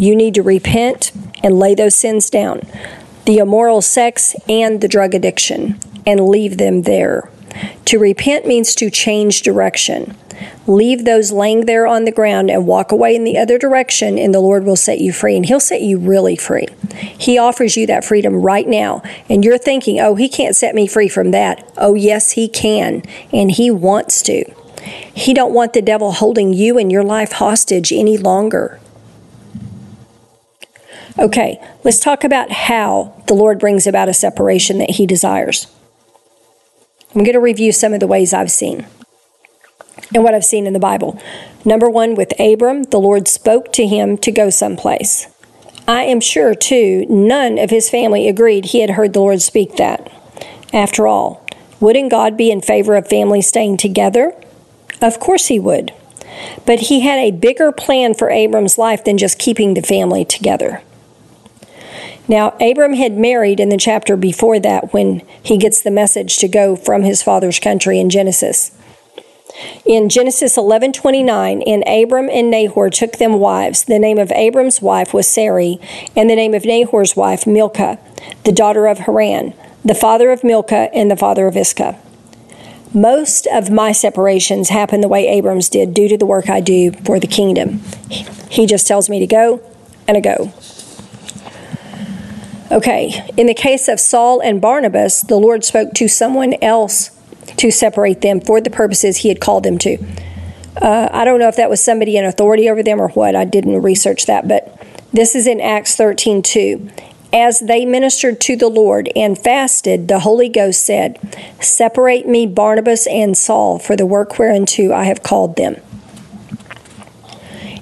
You 0.00 0.14
need 0.14 0.34
to 0.34 0.42
repent 0.42 1.12
and 1.42 1.58
lay 1.58 1.74
those 1.74 1.94
sins 1.94 2.30
down 2.30 2.60
the 3.26 3.38
immoral 3.38 3.82
sex, 3.82 4.34
and 4.48 4.80
the 4.80 4.88
drug 4.88 5.14
addiction, 5.14 5.78
and 6.06 6.28
leave 6.28 6.58
them 6.58 6.82
there. 6.82 7.28
To 7.86 7.98
repent 7.98 8.46
means 8.46 8.74
to 8.76 8.90
change 8.90 9.42
direction. 9.42 10.16
Leave 10.66 11.04
those 11.04 11.32
laying 11.32 11.66
there 11.66 11.86
on 11.86 12.04
the 12.04 12.12
ground 12.12 12.50
and 12.50 12.66
walk 12.66 12.92
away 12.92 13.14
in 13.14 13.24
the 13.24 13.38
other 13.38 13.58
direction, 13.58 14.18
and 14.18 14.34
the 14.34 14.40
Lord 14.40 14.64
will 14.64 14.76
set 14.76 15.00
you 15.00 15.12
free. 15.12 15.36
And 15.36 15.46
He'll 15.46 15.60
set 15.60 15.82
you 15.82 15.98
really 15.98 16.36
free. 16.36 16.66
He 16.94 17.38
offers 17.38 17.76
you 17.76 17.86
that 17.86 18.04
freedom 18.04 18.36
right 18.36 18.66
now. 18.66 19.02
And 19.28 19.44
you're 19.44 19.58
thinking, 19.58 20.00
oh, 20.00 20.14
He 20.14 20.28
can't 20.28 20.56
set 20.56 20.74
me 20.74 20.86
free 20.86 21.08
from 21.08 21.30
that. 21.30 21.70
Oh, 21.76 21.94
yes, 21.94 22.32
He 22.32 22.48
can. 22.48 23.02
And 23.32 23.50
He 23.50 23.70
wants 23.70 24.22
to. 24.22 24.44
He 25.14 25.32
don't 25.32 25.54
want 25.54 25.72
the 25.72 25.82
devil 25.82 26.12
holding 26.12 26.52
you 26.52 26.78
and 26.78 26.92
your 26.92 27.04
life 27.04 27.32
hostage 27.32 27.92
any 27.92 28.18
longer. 28.18 28.78
Okay, 31.18 31.58
let's 31.82 31.98
talk 31.98 32.24
about 32.24 32.52
how 32.52 33.22
the 33.26 33.34
Lord 33.34 33.58
brings 33.58 33.86
about 33.86 34.08
a 34.08 34.14
separation 34.14 34.76
that 34.78 34.90
He 34.90 35.06
desires. 35.06 35.66
I'm 37.14 37.24
going 37.24 37.32
to 37.32 37.40
review 37.40 37.72
some 37.72 37.94
of 37.94 38.00
the 38.00 38.06
ways 38.06 38.34
I've 38.34 38.50
seen 38.50 38.86
and 40.14 40.22
what 40.22 40.34
I've 40.34 40.44
seen 40.44 40.66
in 40.66 40.74
the 40.74 40.78
Bible. 40.78 41.18
Number 41.64 41.88
one, 41.88 42.14
with 42.14 42.38
Abram, 42.38 42.84
the 42.84 43.00
Lord 43.00 43.26
spoke 43.28 43.72
to 43.72 43.86
him 43.86 44.18
to 44.18 44.30
go 44.30 44.50
someplace. 44.50 45.26
I 45.88 46.02
am 46.02 46.20
sure, 46.20 46.54
too, 46.54 47.06
none 47.08 47.58
of 47.58 47.70
his 47.70 47.88
family 47.88 48.28
agreed 48.28 48.66
he 48.66 48.80
had 48.80 48.90
heard 48.90 49.14
the 49.14 49.20
Lord 49.20 49.40
speak 49.40 49.76
that. 49.76 50.12
After 50.72 51.06
all, 51.06 51.46
wouldn't 51.80 52.10
God 52.10 52.36
be 52.36 52.50
in 52.50 52.60
favor 52.60 52.94
of 52.94 53.08
families 53.08 53.46
staying 53.46 53.78
together? 53.78 54.34
Of 55.00 55.18
course 55.18 55.46
he 55.46 55.58
would. 55.58 55.92
But 56.66 56.80
he 56.80 57.00
had 57.00 57.18
a 57.18 57.30
bigger 57.30 57.72
plan 57.72 58.14
for 58.14 58.30
Abram's 58.30 58.76
life 58.76 59.04
than 59.04 59.16
just 59.16 59.38
keeping 59.38 59.74
the 59.74 59.82
family 59.82 60.24
together. 60.24 60.82
Now, 62.28 62.56
Abram 62.60 62.94
had 62.94 63.16
married 63.16 63.60
in 63.60 63.68
the 63.68 63.76
chapter 63.76 64.16
before 64.16 64.58
that 64.60 64.92
when 64.92 65.22
he 65.42 65.56
gets 65.56 65.80
the 65.80 65.90
message 65.90 66.38
to 66.38 66.48
go 66.48 66.74
from 66.74 67.02
his 67.02 67.22
father's 67.22 67.60
country 67.60 68.00
in 68.00 68.10
Genesis. 68.10 68.72
In 69.84 70.08
Genesis 70.08 70.56
11:29, 70.56 71.62
and 71.62 71.84
Abram 71.86 72.28
and 72.28 72.50
Nahor 72.50 72.90
took 72.90 73.16
them 73.16 73.38
wives. 73.38 73.84
The 73.84 73.98
name 73.98 74.18
of 74.18 74.32
Abram's 74.32 74.82
wife 74.82 75.14
was 75.14 75.26
Sarai, 75.26 75.78
and 76.14 76.28
the 76.28 76.36
name 76.36 76.52
of 76.52 76.66
Nahor's 76.66 77.16
wife 77.16 77.46
Milcah, 77.46 77.98
the 78.44 78.52
daughter 78.52 78.86
of 78.86 78.98
Haran, 79.00 79.54
the 79.84 79.94
father 79.94 80.30
of 80.30 80.44
Milcah 80.44 80.90
and 80.92 81.10
the 81.10 81.16
father 81.16 81.46
of 81.46 81.56
Iscah. 81.56 81.96
Most 82.92 83.46
of 83.46 83.70
my 83.70 83.92
separations 83.92 84.68
happen 84.68 85.00
the 85.00 85.08
way 85.08 85.28
Abram's 85.28 85.68
did 85.68 85.94
due 85.94 86.08
to 86.08 86.18
the 86.18 86.26
work 86.26 86.50
I 86.50 86.60
do 86.60 86.92
for 87.04 87.20
the 87.20 87.26
kingdom. 87.26 87.80
He 88.48 88.66
just 88.66 88.86
tells 88.86 89.08
me 89.08 89.20
to 89.20 89.26
go, 89.26 89.60
and 90.08 90.16
I 90.16 90.20
go. 90.20 90.52
Okay, 92.70 93.30
in 93.36 93.46
the 93.46 93.54
case 93.54 93.86
of 93.86 94.00
Saul 94.00 94.40
and 94.40 94.60
Barnabas, 94.60 95.22
the 95.22 95.36
Lord 95.36 95.64
spoke 95.64 95.94
to 95.94 96.08
someone 96.08 96.54
else 96.60 97.10
to 97.58 97.70
separate 97.70 98.22
them 98.22 98.40
for 98.40 98.60
the 98.60 98.70
purposes 98.70 99.18
he 99.18 99.28
had 99.28 99.40
called 99.40 99.62
them 99.62 99.78
to. 99.78 99.98
Uh, 100.82 101.08
I 101.12 101.24
don't 101.24 101.38
know 101.38 101.48
if 101.48 101.56
that 101.56 101.70
was 101.70 101.82
somebody 101.82 102.16
in 102.16 102.24
authority 102.24 102.68
over 102.68 102.82
them 102.82 103.00
or 103.00 103.08
what. 103.10 103.36
I 103.36 103.44
didn't 103.44 103.82
research 103.82 104.26
that, 104.26 104.48
but 104.48 104.82
this 105.12 105.36
is 105.36 105.46
in 105.46 105.60
Acts 105.60 105.94
13 105.94 106.42
2. 106.42 106.90
As 107.32 107.60
they 107.60 107.84
ministered 107.84 108.40
to 108.42 108.56
the 108.56 108.68
Lord 108.68 109.10
and 109.14 109.38
fasted, 109.38 110.08
the 110.08 110.20
Holy 110.20 110.48
Ghost 110.48 110.84
said, 110.84 111.18
Separate 111.60 112.26
me 112.26 112.46
Barnabas 112.46 113.06
and 113.06 113.36
Saul 113.36 113.78
for 113.78 113.96
the 113.96 114.06
work 114.06 114.38
whereunto 114.38 114.92
I 114.92 115.04
have 115.04 115.22
called 115.22 115.56
them. 115.56 115.76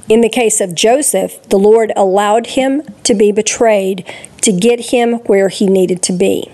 In 0.08 0.20
the 0.20 0.28
case 0.28 0.60
of 0.60 0.74
Joseph, 0.74 1.42
the 1.48 1.58
Lord 1.58 1.92
allowed 1.96 2.48
him 2.48 2.82
to 3.04 3.14
be 3.14 3.32
betrayed 3.32 4.04
to 4.42 4.52
get 4.52 4.90
him 4.90 5.14
where 5.26 5.48
he 5.48 5.66
needed 5.66 6.02
to 6.02 6.12
be. 6.12 6.52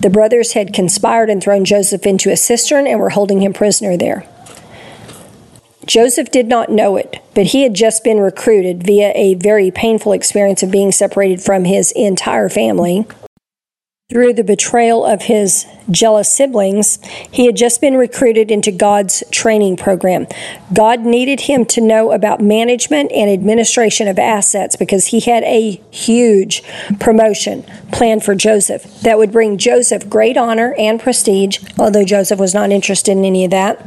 The 0.00 0.10
brothers 0.10 0.54
had 0.54 0.74
conspired 0.74 1.30
and 1.30 1.40
thrown 1.40 1.64
Joseph 1.64 2.06
into 2.06 2.30
a 2.30 2.36
cistern 2.36 2.88
and 2.88 2.98
were 2.98 3.10
holding 3.10 3.40
him 3.40 3.52
prisoner 3.52 3.96
there. 3.96 4.26
Joseph 5.86 6.30
did 6.30 6.48
not 6.48 6.70
know 6.70 6.96
it, 6.96 7.22
but 7.34 7.46
he 7.46 7.62
had 7.62 7.74
just 7.74 8.02
been 8.02 8.18
recruited 8.18 8.84
via 8.84 9.12
a 9.14 9.34
very 9.34 9.70
painful 9.70 10.12
experience 10.12 10.62
of 10.62 10.70
being 10.70 10.90
separated 10.90 11.40
from 11.40 11.64
his 11.64 11.92
entire 11.92 12.48
family 12.48 13.06
through 14.12 14.34
the 14.34 14.44
betrayal 14.44 15.06
of 15.06 15.22
his 15.22 15.64
jealous 15.90 16.28
siblings, 16.28 16.98
he 17.30 17.46
had 17.46 17.56
just 17.56 17.80
been 17.80 17.94
recruited 17.94 18.50
into 18.50 18.70
God's 18.70 19.24
training 19.30 19.78
program. 19.78 20.26
God 20.70 21.00
needed 21.00 21.40
him 21.40 21.64
to 21.66 21.80
know 21.80 22.12
about 22.12 22.38
management 22.38 23.10
and 23.10 23.30
administration 23.30 24.08
of 24.08 24.18
assets 24.18 24.76
because 24.76 25.06
he 25.06 25.20
had 25.20 25.42
a 25.44 25.80
huge 25.90 26.62
promotion 27.00 27.64
planned 27.90 28.22
for 28.22 28.34
Joseph 28.34 29.00
that 29.00 29.16
would 29.16 29.32
bring 29.32 29.56
Joseph 29.56 30.10
great 30.10 30.36
honor 30.36 30.74
and 30.78 31.00
prestige, 31.00 31.60
although 31.78 32.04
Joseph 32.04 32.38
was 32.38 32.52
not 32.52 32.70
interested 32.70 33.12
in 33.12 33.24
any 33.24 33.46
of 33.46 33.50
that, 33.50 33.80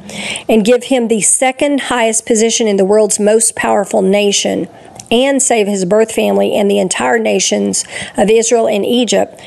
and 0.49 0.65
give 0.65 0.85
him 0.85 1.07
the 1.07 1.21
second 1.21 1.81
highest 1.81 2.25
position 2.25 2.67
in 2.67 2.77
the 2.77 2.85
world's 2.85 3.19
most 3.19 3.55
powerful 3.55 4.01
nation 4.01 4.67
and 5.11 5.39
save 5.39 5.67
his 5.67 5.85
birth 5.85 6.11
family 6.11 6.55
and 6.55 6.69
the 6.69 6.79
entire 6.79 7.19
nations 7.19 7.85
of 8.17 8.29
Israel 8.31 8.67
and 8.67 8.83
Egypt 8.83 9.39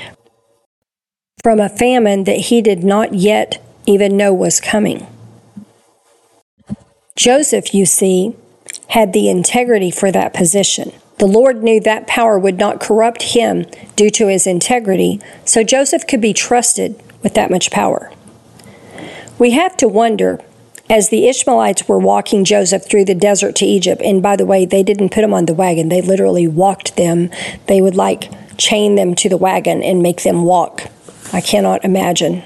from 1.42 1.60
a 1.60 1.68
famine 1.68 2.24
that 2.24 2.38
he 2.38 2.60
did 2.60 2.82
not 2.82 3.14
yet 3.14 3.62
even 3.86 4.16
know 4.16 4.34
was 4.34 4.60
coming. 4.60 5.06
Joseph, 7.16 7.74
you 7.74 7.86
see, 7.86 8.36
had 8.88 9.12
the 9.12 9.28
integrity 9.28 9.90
for 9.90 10.10
that 10.12 10.34
position. 10.34 10.92
The 11.18 11.26
Lord 11.26 11.62
knew 11.62 11.80
that 11.80 12.06
power 12.06 12.38
would 12.38 12.58
not 12.58 12.80
corrupt 12.80 13.34
him 13.34 13.66
due 13.96 14.10
to 14.10 14.28
his 14.28 14.46
integrity, 14.46 15.20
so 15.44 15.64
Joseph 15.64 16.06
could 16.06 16.20
be 16.20 16.32
trusted 16.32 17.00
with 17.22 17.34
that 17.34 17.50
much 17.50 17.70
power. 17.70 18.12
We 19.38 19.50
have 19.52 19.76
to 19.78 19.88
wonder 19.88 20.40
as 20.90 21.08
the 21.08 21.28
Ishmaelites 21.28 21.86
were 21.86 21.98
walking 21.98 22.44
Joseph 22.44 22.88
through 22.88 23.04
the 23.04 23.14
desert 23.14 23.56
to 23.56 23.66
Egypt, 23.66 24.00
and 24.02 24.22
by 24.22 24.36
the 24.36 24.46
way, 24.46 24.64
they 24.64 24.82
didn't 24.82 25.10
put 25.10 25.24
him 25.24 25.34
on 25.34 25.46
the 25.46 25.54
wagon, 25.54 25.88
they 25.88 26.00
literally 26.00 26.46
walked 26.46 26.96
them. 26.96 27.30
They 27.66 27.80
would 27.80 27.96
like 27.96 28.30
chain 28.56 28.94
them 28.94 29.14
to 29.16 29.28
the 29.28 29.36
wagon 29.36 29.82
and 29.82 30.02
make 30.02 30.22
them 30.22 30.44
walk. 30.44 30.88
I 31.32 31.40
cannot 31.40 31.84
imagine. 31.84 32.42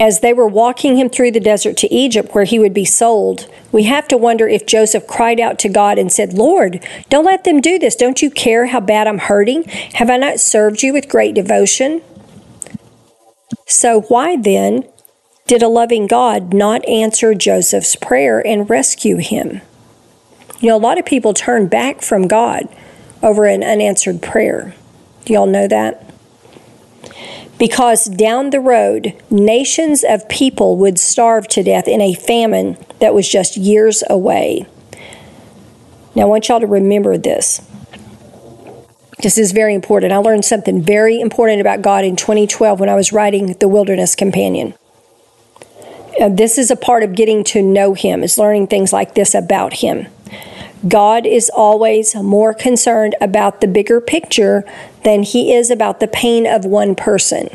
As 0.00 0.20
they 0.20 0.32
were 0.32 0.46
walking 0.46 0.96
him 0.96 1.08
through 1.08 1.32
the 1.32 1.40
desert 1.40 1.76
to 1.78 1.92
Egypt, 1.92 2.32
where 2.32 2.44
he 2.44 2.58
would 2.58 2.72
be 2.72 2.84
sold, 2.84 3.48
we 3.72 3.82
have 3.84 4.06
to 4.08 4.16
wonder 4.16 4.46
if 4.46 4.64
Joseph 4.64 5.06
cried 5.06 5.40
out 5.40 5.58
to 5.60 5.68
God 5.68 5.98
and 5.98 6.12
said, 6.12 6.34
Lord, 6.34 6.86
don't 7.08 7.24
let 7.24 7.44
them 7.44 7.60
do 7.60 7.78
this. 7.78 7.96
Don't 7.96 8.22
you 8.22 8.30
care 8.30 8.66
how 8.66 8.80
bad 8.80 9.08
I'm 9.08 9.18
hurting? 9.18 9.64
Have 9.94 10.08
I 10.08 10.16
not 10.16 10.40
served 10.40 10.82
you 10.82 10.92
with 10.92 11.08
great 11.08 11.34
devotion? 11.34 12.00
So, 13.66 14.02
why 14.02 14.36
then 14.36 14.84
did 15.46 15.62
a 15.62 15.68
loving 15.68 16.06
God 16.06 16.54
not 16.54 16.86
answer 16.88 17.34
Joseph's 17.34 17.96
prayer 17.96 18.46
and 18.46 18.70
rescue 18.70 19.16
him? 19.16 19.62
You 20.60 20.68
know, 20.68 20.76
a 20.76 20.78
lot 20.78 20.98
of 20.98 21.06
people 21.06 21.34
turn 21.34 21.66
back 21.66 22.02
from 22.02 22.28
God 22.28 22.68
over 23.22 23.46
an 23.46 23.64
unanswered 23.64 24.22
prayer. 24.22 24.74
Do 25.28 25.34
y'all 25.34 25.46
know 25.46 25.68
that? 25.68 26.02
Because 27.58 28.06
down 28.06 28.48
the 28.48 28.60
road, 28.60 29.14
nations 29.28 30.02
of 30.02 30.26
people 30.30 30.78
would 30.78 30.98
starve 30.98 31.46
to 31.48 31.62
death 31.62 31.86
in 31.86 32.00
a 32.00 32.14
famine 32.14 32.78
that 33.00 33.12
was 33.12 33.28
just 33.28 33.54
years 33.54 34.02
away. 34.08 34.64
Now, 36.14 36.22
I 36.22 36.24
want 36.24 36.48
y'all 36.48 36.60
to 36.60 36.66
remember 36.66 37.18
this. 37.18 37.60
This 39.18 39.36
is 39.36 39.52
very 39.52 39.74
important. 39.74 40.14
I 40.14 40.16
learned 40.16 40.46
something 40.46 40.80
very 40.80 41.20
important 41.20 41.60
about 41.60 41.82
God 41.82 42.06
in 42.06 42.16
2012 42.16 42.80
when 42.80 42.88
I 42.88 42.94
was 42.94 43.12
writing 43.12 43.52
The 43.52 43.68
Wilderness 43.68 44.14
Companion. 44.14 44.72
Uh, 46.18 46.30
this 46.30 46.56
is 46.56 46.70
a 46.70 46.76
part 46.76 47.02
of 47.02 47.14
getting 47.14 47.44
to 47.44 47.60
know 47.60 47.92
Him, 47.92 48.22
is 48.22 48.38
learning 48.38 48.68
things 48.68 48.94
like 48.94 49.14
this 49.14 49.34
about 49.34 49.74
Him. 49.74 50.06
God 50.86 51.26
is 51.26 51.50
always 51.50 52.14
more 52.14 52.54
concerned 52.54 53.16
about 53.20 53.60
the 53.60 53.66
bigger 53.66 54.00
picture 54.00 54.64
than 55.08 55.22
he 55.22 55.54
is 55.54 55.70
about 55.70 56.00
the 56.00 56.06
pain 56.06 56.46
of 56.46 56.66
one 56.66 56.94
person. 56.94 57.48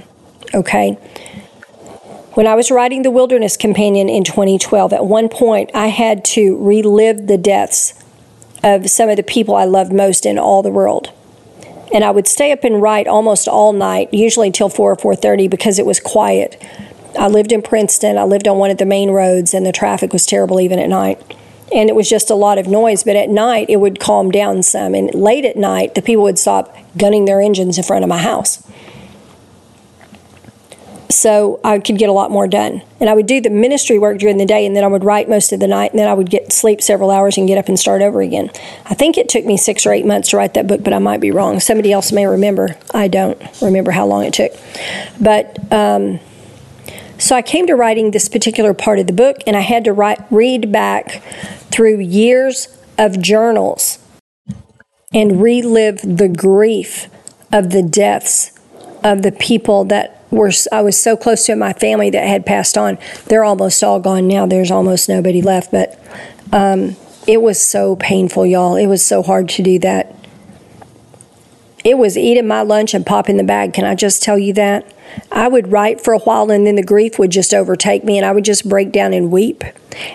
Okay? 0.55 0.93
When 2.33 2.48
I 2.48 2.55
was 2.55 2.72
writing 2.72 3.03
The 3.03 3.12
Wilderness 3.12 3.57
Companion 3.57 4.10
in 4.10 4.24
2012, 4.24 4.91
at 4.91 5.05
one 5.05 5.29
point 5.29 5.69
I 5.75 5.89
had 5.89 6.25
to 6.25 6.57
relive 6.57 7.27
the 7.27 7.38
deaths 7.38 7.93
of 8.63 8.89
some 8.89 9.07
of 9.07 9.17
the 9.17 9.24
people 9.24 9.53
I 9.53 9.65
loved 9.65 9.93
most 9.93 10.25
in 10.25 10.39
all 10.39 10.63
the 10.63 10.72
world. 10.72 11.12
And 11.93 12.03
I 12.03 12.10
would 12.10 12.27
stay 12.27 12.51
up 12.51 12.63
and 12.63 12.81
write 12.81 13.07
almost 13.07 13.48
all 13.48 13.72
night, 13.72 14.12
usually 14.12 14.50
till 14.50 14.69
4 14.69 14.93
or 14.93 14.95
4:30 14.95 15.48
because 15.48 15.77
it 15.77 15.86
was 15.86 16.00
quiet. 16.00 16.60
I 17.19 17.27
lived 17.27 17.51
in 17.51 17.62
Princeton. 17.62 18.17
I 18.17 18.24
lived 18.24 18.48
on 18.48 18.57
one 18.57 18.72
of 18.72 18.79
the 18.79 18.86
main 18.86 19.12
roads 19.12 19.53
and 19.53 19.63
the 19.63 19.72
traffic 19.72 20.12
was 20.12 20.25
terrible 20.25 20.60
even 20.60 20.79
at 20.79 20.89
night 20.89 21.22
and 21.72 21.89
it 21.89 21.96
was 21.96 22.10
just 22.10 22.29
a 22.29 22.36
lot 22.36 22.58
of 22.58 22.67
noise. 22.67 23.03
But 23.03 23.15
at 23.15 23.29
night, 23.29 23.70
it 23.70 23.77
would 23.77 24.00
calm 24.00 24.32
down 24.32 24.63
some. 24.63 24.93
And 24.93 25.13
late 25.13 25.46
at 25.46 25.55
night, 25.55 25.96
the 25.96 26.01
people 26.01 26.24
would 26.24 26.39
stop 26.39 26.75
gunning 26.98 27.25
their 27.25 27.41
engines 27.41 27.77
in 27.77 27.84
front 27.84 28.03
of 28.03 28.10
my 28.10 28.20
house. 28.20 28.63
So 31.10 31.60
I 31.63 31.77
could 31.79 31.98
get 31.98 32.10
a 32.10 32.12
lot 32.12 32.32
more 32.32 32.48
done. 32.48 32.82
And 33.00 33.10
I 33.10 33.13
would 33.13 33.27
do 33.27 33.39
the 33.39 33.50
ministry 33.50 34.00
work 34.00 34.17
during 34.17 34.38
the 34.38 34.46
day, 34.46 34.65
and 34.65 34.75
then 34.75 34.84
I 34.84 34.88
would 34.88 35.03
write 35.03 35.29
most 35.29 35.53
of 35.53 35.60
the 35.60 35.67
night, 35.67 35.91
and 35.91 36.00
then 36.00 36.08
I 36.08 36.13
would 36.13 36.29
get 36.29 36.51
sleep 36.51 36.82
several 36.82 37.12
hours 37.12 37.38
and 37.38 37.48
get 37.48 37.58
up 37.58 37.67
and 37.67 37.79
start 37.79 38.01
over 38.01 38.22
again. 38.22 38.50
I 38.86 38.93
think 38.96 39.17
it 39.17 39.29
took 39.29 39.46
me 39.46 39.55
six 39.55 39.86
or 39.86 39.93
eight 39.93 40.05
months 40.05 40.29
to 40.29 40.38
write 40.38 40.55
that 40.55 40.67
book, 40.67 40.84
but 40.84 40.91
I 40.91 41.00
might 41.00 41.22
be 41.22 41.29
wrong. 41.29 41.60
Somebody 41.60 41.91
else 41.91 42.12
may 42.12 42.25
remember. 42.25 42.75
I 42.93 43.08
don't 43.08 43.39
remember 43.62 43.91
how 43.91 44.08
long 44.08 44.24
it 44.25 44.34
took. 44.34 44.53
But 45.22 45.72
um, 45.72 46.20
so 47.17 47.36
I 47.36 47.41
came 47.41 47.67
to 47.67 47.75
writing 47.75 48.12
this 48.12 48.27
particular 48.27 48.74
part 48.74 49.00
of 49.00 49.08
the 49.08 49.13
book, 49.13 49.38
and 49.48 49.55
I 49.55 49.62
had 49.62 49.84
to 49.86 49.93
write, 49.93 50.20
read 50.32 50.72
back 50.72 51.22
through 51.72 52.00
years 52.00 52.67
of 52.98 53.22
journals 53.22 54.00
and 55.13 55.41
relive 55.41 56.00
the 56.01 56.27
grief 56.27 57.08
of 57.51 57.72
the 57.72 57.84
deaths 57.84 58.51
of 59.03 59.22
the 59.22 59.32
people 59.32 59.86
that 59.86 60.24
were 60.32 60.51
I 60.72 60.82
was 60.82 61.00
so 61.00 61.15
close 61.15 61.46
to 61.46 61.51
in 61.51 61.60
my 61.60 61.74
family 61.74 62.10
that 62.10 62.27
had 62.27 62.46
passed 62.46 62.77
on. 62.77 62.98
They're 63.27 63.43
almost 63.43 63.84
all 63.84 64.00
gone 64.00 64.27
now. 64.27 64.46
There's 64.48 64.72
almost 64.72 65.08
nobody 65.08 65.41
left, 65.41 65.72
but 65.72 66.00
um, 66.51 66.96
it 67.27 67.41
was 67.41 67.62
so 67.62 67.96
painful, 67.96 68.46
y'all. 68.46 68.75
It 68.75 68.88
was 68.88 69.05
so 69.05 69.22
hard 69.22 69.50
to 69.50 69.63
do 69.63 69.77
that. 69.79 70.15
it 71.84 71.98
was 71.98 72.17
eating 72.17 72.48
my 72.48 72.62
lunch 72.62 72.93
and 72.93 73.05
popping 73.05 73.38
the 73.38 73.43
bag. 73.43 73.74
Can 73.74 73.86
I 73.86 73.96
just 73.96 74.24
tell 74.24 74.39
you 74.39 74.53
that? 74.53 74.91
I 75.32 75.48
would 75.48 75.72
write 75.72 76.01
for 76.01 76.13
a 76.13 76.20
while 76.20 76.51
and 76.51 76.65
then 76.65 76.75
the 76.75 76.84
grief 76.84 77.17
would 77.20 77.32
just 77.32 77.53
overtake 77.53 78.03
me 78.03 78.17
and 78.17 78.25
I 78.25 78.32
would 78.32 78.46
just 78.46 78.67
break 78.67 78.91
down 78.91 79.13
and 79.13 79.32
weep. 79.32 79.63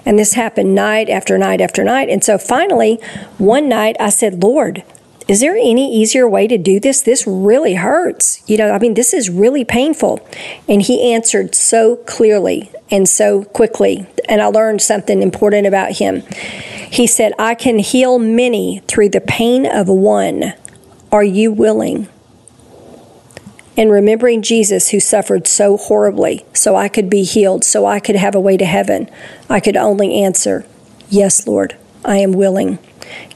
And 0.04 0.18
this 0.18 0.34
happened 0.34 0.74
night 0.74 1.08
after 1.08 1.38
night 1.38 1.60
after 1.60 1.84
night. 1.84 2.08
And 2.08 2.22
so 2.22 2.38
finally, 2.38 2.96
one 3.38 3.68
night 3.68 3.96
I 4.00 4.10
said, 4.10 4.42
Lord, 4.42 4.82
is 5.28 5.40
there 5.40 5.54
any 5.54 5.94
easier 5.94 6.26
way 6.26 6.46
to 6.46 6.56
do 6.56 6.80
this? 6.80 7.02
This 7.02 7.26
really 7.26 7.74
hurts. 7.74 8.42
You 8.48 8.56
know, 8.56 8.70
I 8.70 8.78
mean, 8.78 8.94
this 8.94 9.12
is 9.12 9.28
really 9.28 9.64
painful. 9.64 10.26
And 10.66 10.80
he 10.80 11.12
answered 11.12 11.54
so 11.54 11.96
clearly 11.96 12.70
and 12.90 13.06
so 13.06 13.44
quickly. 13.44 14.06
And 14.26 14.40
I 14.40 14.46
learned 14.46 14.80
something 14.80 15.22
important 15.22 15.66
about 15.66 15.92
him. 15.98 16.22
He 16.90 17.06
said, 17.06 17.34
I 17.38 17.54
can 17.54 17.78
heal 17.78 18.18
many 18.18 18.80
through 18.88 19.10
the 19.10 19.20
pain 19.20 19.66
of 19.66 19.88
one. 19.88 20.54
Are 21.12 21.24
you 21.24 21.52
willing? 21.52 22.08
And 23.78 23.92
remembering 23.92 24.42
Jesus 24.42 24.88
who 24.88 24.98
suffered 24.98 25.46
so 25.46 25.76
horribly, 25.76 26.44
so 26.52 26.74
I 26.74 26.88
could 26.88 27.08
be 27.08 27.22
healed, 27.22 27.62
so 27.62 27.86
I 27.86 28.00
could 28.00 28.16
have 28.16 28.34
a 28.34 28.40
way 28.40 28.56
to 28.56 28.64
heaven, 28.64 29.08
I 29.48 29.60
could 29.60 29.76
only 29.76 30.20
answer, 30.20 30.66
Yes, 31.08 31.46
Lord, 31.46 31.76
I 32.04 32.16
am 32.16 32.32
willing. 32.32 32.80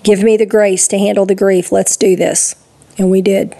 Give 0.02 0.24
me 0.24 0.36
the 0.36 0.44
grace 0.44 0.88
to 0.88 0.98
handle 0.98 1.26
the 1.26 1.36
grief. 1.36 1.70
Let's 1.70 1.96
do 1.96 2.16
this. 2.16 2.56
And 2.98 3.08
we 3.08 3.22
did. 3.22 3.56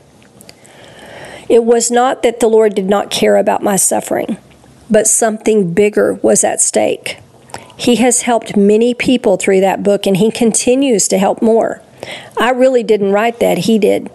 It 1.49 1.65
was 1.65 1.89
not 1.89 2.25
that 2.25 2.41
the 2.41 2.49
Lord 2.49 2.75
did 2.75 2.89
not 2.89 3.11
care 3.13 3.37
about 3.37 3.63
my 3.63 3.77
suffering, 3.77 4.37
but 4.91 5.07
something 5.07 5.73
bigger 5.73 6.15
was 6.15 6.43
at 6.43 6.61
stake. 6.61 7.19
He 7.77 7.97
has 7.97 8.23
helped 8.23 8.57
many 8.57 8.93
people 8.93 9.37
through 9.37 9.61
that 9.61 9.85
book, 9.85 10.05
and 10.05 10.17
He 10.17 10.33
continues 10.33 11.07
to 11.09 11.19
help 11.19 11.41
more. 11.41 11.81
I 12.37 12.51
really 12.51 12.83
didn't 12.83 13.13
write 13.13 13.39
that, 13.39 13.59
He 13.59 13.79
did. 13.79 14.11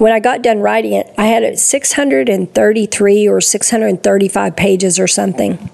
When 0.00 0.14
I 0.14 0.18
got 0.18 0.40
done 0.40 0.60
writing 0.60 0.94
it, 0.94 1.12
I 1.18 1.26
had 1.26 1.42
it 1.42 1.58
633 1.58 3.28
or 3.28 3.38
635 3.38 4.56
pages 4.56 4.98
or 4.98 5.06
something. 5.06 5.70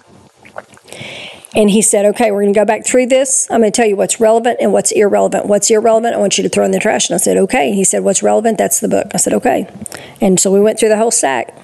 And 1.54 1.70
he 1.70 1.80
said, 1.80 2.04
Okay, 2.06 2.32
we're 2.32 2.42
going 2.42 2.52
to 2.52 2.58
go 2.58 2.64
back 2.64 2.84
through 2.84 3.06
this. 3.06 3.48
I'm 3.52 3.60
going 3.60 3.70
to 3.70 3.76
tell 3.76 3.86
you 3.86 3.94
what's 3.94 4.18
relevant 4.18 4.58
and 4.60 4.72
what's 4.72 4.90
irrelevant. 4.90 5.46
What's 5.46 5.70
irrelevant, 5.70 6.16
I 6.16 6.18
want 6.18 6.38
you 6.38 6.42
to 6.42 6.48
throw 6.48 6.64
in 6.64 6.72
the 6.72 6.80
trash. 6.80 7.08
And 7.08 7.14
I 7.14 7.18
said, 7.18 7.36
Okay. 7.36 7.68
And 7.68 7.76
he 7.76 7.84
said, 7.84 8.02
What's 8.02 8.20
relevant? 8.20 8.58
That's 8.58 8.80
the 8.80 8.88
book. 8.88 9.06
I 9.14 9.18
said, 9.18 9.32
Okay. 9.32 9.72
And 10.20 10.40
so 10.40 10.52
we 10.52 10.60
went 10.60 10.80
through 10.80 10.88
the 10.88 10.98
whole 10.98 11.12
stack. 11.12 11.56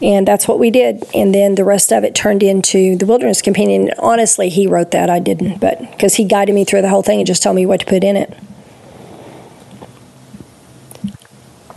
And 0.00 0.28
that's 0.28 0.46
what 0.46 0.60
we 0.60 0.70
did. 0.70 1.02
And 1.16 1.34
then 1.34 1.56
the 1.56 1.64
rest 1.64 1.92
of 1.92 2.04
it 2.04 2.14
turned 2.14 2.44
into 2.44 2.94
the 2.94 3.06
Wilderness 3.06 3.42
Companion. 3.42 3.90
Honestly, 3.98 4.50
he 4.50 4.68
wrote 4.68 4.92
that. 4.92 5.10
I 5.10 5.18
didn't, 5.18 5.58
but 5.58 5.80
because 5.80 6.14
he 6.14 6.22
guided 6.22 6.54
me 6.54 6.64
through 6.64 6.82
the 6.82 6.90
whole 6.90 7.02
thing 7.02 7.18
and 7.18 7.26
just 7.26 7.42
told 7.42 7.56
me 7.56 7.66
what 7.66 7.80
to 7.80 7.86
put 7.86 8.04
in 8.04 8.16
it. 8.16 8.38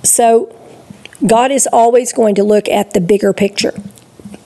So, 0.04 0.56
God 1.26 1.52
is 1.52 1.68
always 1.72 2.14
going 2.14 2.36
to 2.36 2.44
look 2.44 2.68
at 2.68 2.94
the 2.94 3.02
bigger 3.02 3.34
picture. 3.34 3.74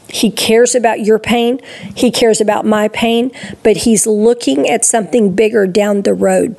He 0.09 0.29
cares 0.31 0.75
about 0.75 1.01
your 1.01 1.19
pain. 1.19 1.59
He 1.95 2.11
cares 2.11 2.39
about 2.39 2.65
my 2.65 2.87
pain, 2.89 3.31
but 3.63 3.77
He's 3.77 4.05
looking 4.05 4.69
at 4.69 4.85
something 4.85 5.35
bigger 5.35 5.67
down 5.67 6.03
the 6.03 6.13
road. 6.13 6.55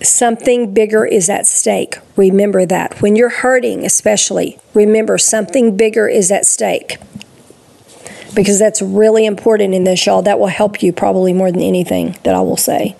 Something 0.00 0.72
bigger 0.72 1.04
is 1.04 1.28
at 1.28 1.46
stake. 1.46 1.98
Remember 2.16 2.64
that. 2.64 3.02
When 3.02 3.16
you're 3.16 3.28
hurting, 3.28 3.84
especially, 3.84 4.58
remember 4.72 5.18
something 5.18 5.76
bigger 5.76 6.06
is 6.08 6.30
at 6.30 6.46
stake. 6.46 6.98
Because 8.34 8.58
that's 8.58 8.80
really 8.80 9.26
important 9.26 9.74
in 9.74 9.84
this, 9.84 10.06
y'all. 10.06 10.22
That 10.22 10.38
will 10.38 10.46
help 10.46 10.82
you 10.82 10.92
probably 10.92 11.32
more 11.32 11.50
than 11.50 11.62
anything 11.62 12.16
that 12.22 12.34
I 12.34 12.40
will 12.40 12.56
say. 12.56 12.94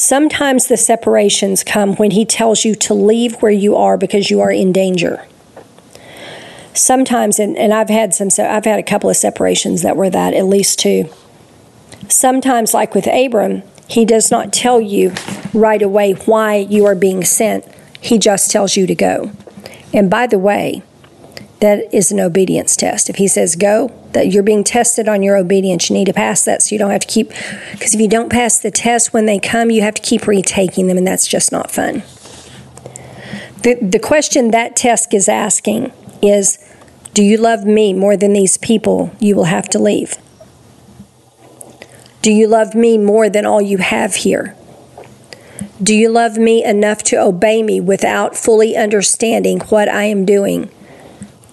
Sometimes 0.00 0.66
the 0.66 0.78
separations 0.78 1.62
come 1.62 1.94
when 1.96 2.12
He 2.12 2.24
tells 2.24 2.64
you 2.64 2.74
to 2.74 2.94
leave 2.94 3.34
where 3.42 3.52
you 3.52 3.76
are 3.76 3.98
because 3.98 4.30
you 4.30 4.40
are 4.40 4.50
in 4.50 4.72
danger. 4.72 5.26
Sometimes, 6.72 7.38
and, 7.38 7.54
and 7.58 7.74
I've 7.74 7.90
had 7.90 8.14
some, 8.14 8.30
so 8.30 8.48
I've 8.48 8.64
had 8.64 8.78
a 8.78 8.82
couple 8.82 9.10
of 9.10 9.16
separations 9.16 9.82
that 9.82 9.98
were 9.98 10.08
that, 10.08 10.32
at 10.32 10.46
least 10.46 10.78
two. 10.78 11.10
Sometimes, 12.08 12.72
like 12.72 12.94
with 12.94 13.06
Abram, 13.08 13.62
He 13.88 14.06
does 14.06 14.30
not 14.30 14.54
tell 14.54 14.80
you 14.80 15.12
right 15.52 15.82
away 15.82 16.12
why 16.12 16.56
you 16.56 16.86
are 16.86 16.94
being 16.94 17.22
sent, 17.22 17.66
He 18.00 18.16
just 18.16 18.50
tells 18.50 18.78
you 18.78 18.86
to 18.86 18.94
go. 18.94 19.32
And 19.92 20.08
by 20.08 20.26
the 20.26 20.38
way, 20.38 20.82
that 21.60 21.92
is 21.92 22.10
an 22.10 22.18
obedience 22.20 22.74
test. 22.74 23.10
If 23.10 23.16
he 23.16 23.28
says 23.28 23.54
go, 23.54 23.88
that 24.12 24.32
you're 24.32 24.42
being 24.42 24.64
tested 24.64 25.08
on 25.08 25.22
your 25.22 25.36
obedience, 25.36 25.88
you 25.88 25.94
need 25.94 26.06
to 26.06 26.12
pass 26.12 26.44
that 26.44 26.62
so 26.62 26.74
you 26.74 26.78
don't 26.78 26.90
have 26.90 27.02
to 27.02 27.06
keep, 27.06 27.28
because 27.72 27.94
if 27.94 28.00
you 28.00 28.08
don't 28.08 28.30
pass 28.30 28.58
the 28.58 28.70
test 28.70 29.12
when 29.12 29.26
they 29.26 29.38
come, 29.38 29.70
you 29.70 29.82
have 29.82 29.94
to 29.94 30.02
keep 30.02 30.26
retaking 30.26 30.86
them, 30.86 30.96
and 30.96 31.06
that's 31.06 31.26
just 31.26 31.52
not 31.52 31.70
fun. 31.70 32.02
The, 33.62 33.78
the 33.80 33.98
question 33.98 34.50
that 34.52 34.74
test 34.74 35.12
is 35.12 35.28
asking 35.28 35.92
is 36.22 36.58
Do 37.12 37.22
you 37.22 37.36
love 37.36 37.64
me 37.64 37.92
more 37.92 38.16
than 38.16 38.32
these 38.32 38.56
people 38.56 39.14
you 39.20 39.36
will 39.36 39.44
have 39.44 39.68
to 39.70 39.78
leave? 39.78 40.16
Do 42.22 42.32
you 42.32 42.48
love 42.48 42.74
me 42.74 42.96
more 42.98 43.28
than 43.28 43.44
all 43.44 43.60
you 43.60 43.78
have 43.78 44.14
here? 44.14 44.56
Do 45.82 45.94
you 45.94 46.10
love 46.10 46.36
me 46.36 46.64
enough 46.64 47.02
to 47.04 47.16
obey 47.16 47.62
me 47.62 47.80
without 47.80 48.36
fully 48.36 48.76
understanding 48.76 49.60
what 49.60 49.88
I 49.88 50.04
am 50.04 50.24
doing? 50.24 50.70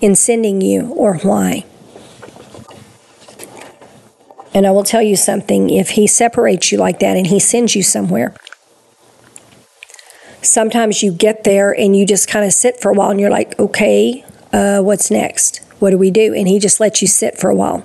In 0.01 0.15
sending 0.15 0.61
you 0.61 0.87
or 0.93 1.17
why. 1.17 1.65
And 4.53 4.65
I 4.65 4.71
will 4.71 4.83
tell 4.83 5.01
you 5.01 5.15
something 5.15 5.69
if 5.69 5.91
he 5.91 6.07
separates 6.07 6.71
you 6.71 6.77
like 6.77 6.99
that 6.99 7.15
and 7.15 7.27
he 7.27 7.39
sends 7.39 7.75
you 7.75 7.83
somewhere, 7.83 8.35
sometimes 10.41 11.03
you 11.03 11.11
get 11.11 11.43
there 11.43 11.71
and 11.71 11.95
you 11.95 12.05
just 12.05 12.27
kind 12.27 12.45
of 12.45 12.53
sit 12.53 12.79
for 12.79 12.89
a 12.89 12.93
while 12.93 13.11
and 13.11 13.19
you're 13.19 13.29
like, 13.29 13.57
okay, 13.59 14.25
uh, 14.53 14.81
what's 14.81 15.11
next? 15.11 15.61
What 15.79 15.91
do 15.91 15.97
we 15.97 16.09
do? 16.09 16.33
And 16.33 16.47
he 16.47 16.59
just 16.59 16.79
lets 16.79 17.01
you 17.01 17.07
sit 17.07 17.37
for 17.37 17.49
a 17.49 17.55
while. 17.55 17.79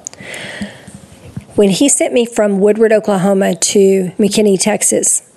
When 1.54 1.68
he 1.68 1.88
sent 1.88 2.14
me 2.14 2.24
from 2.24 2.60
Woodward, 2.60 2.92
Oklahoma 2.92 3.54
to 3.54 4.12
McKinney, 4.18 4.58
Texas, 4.58 5.30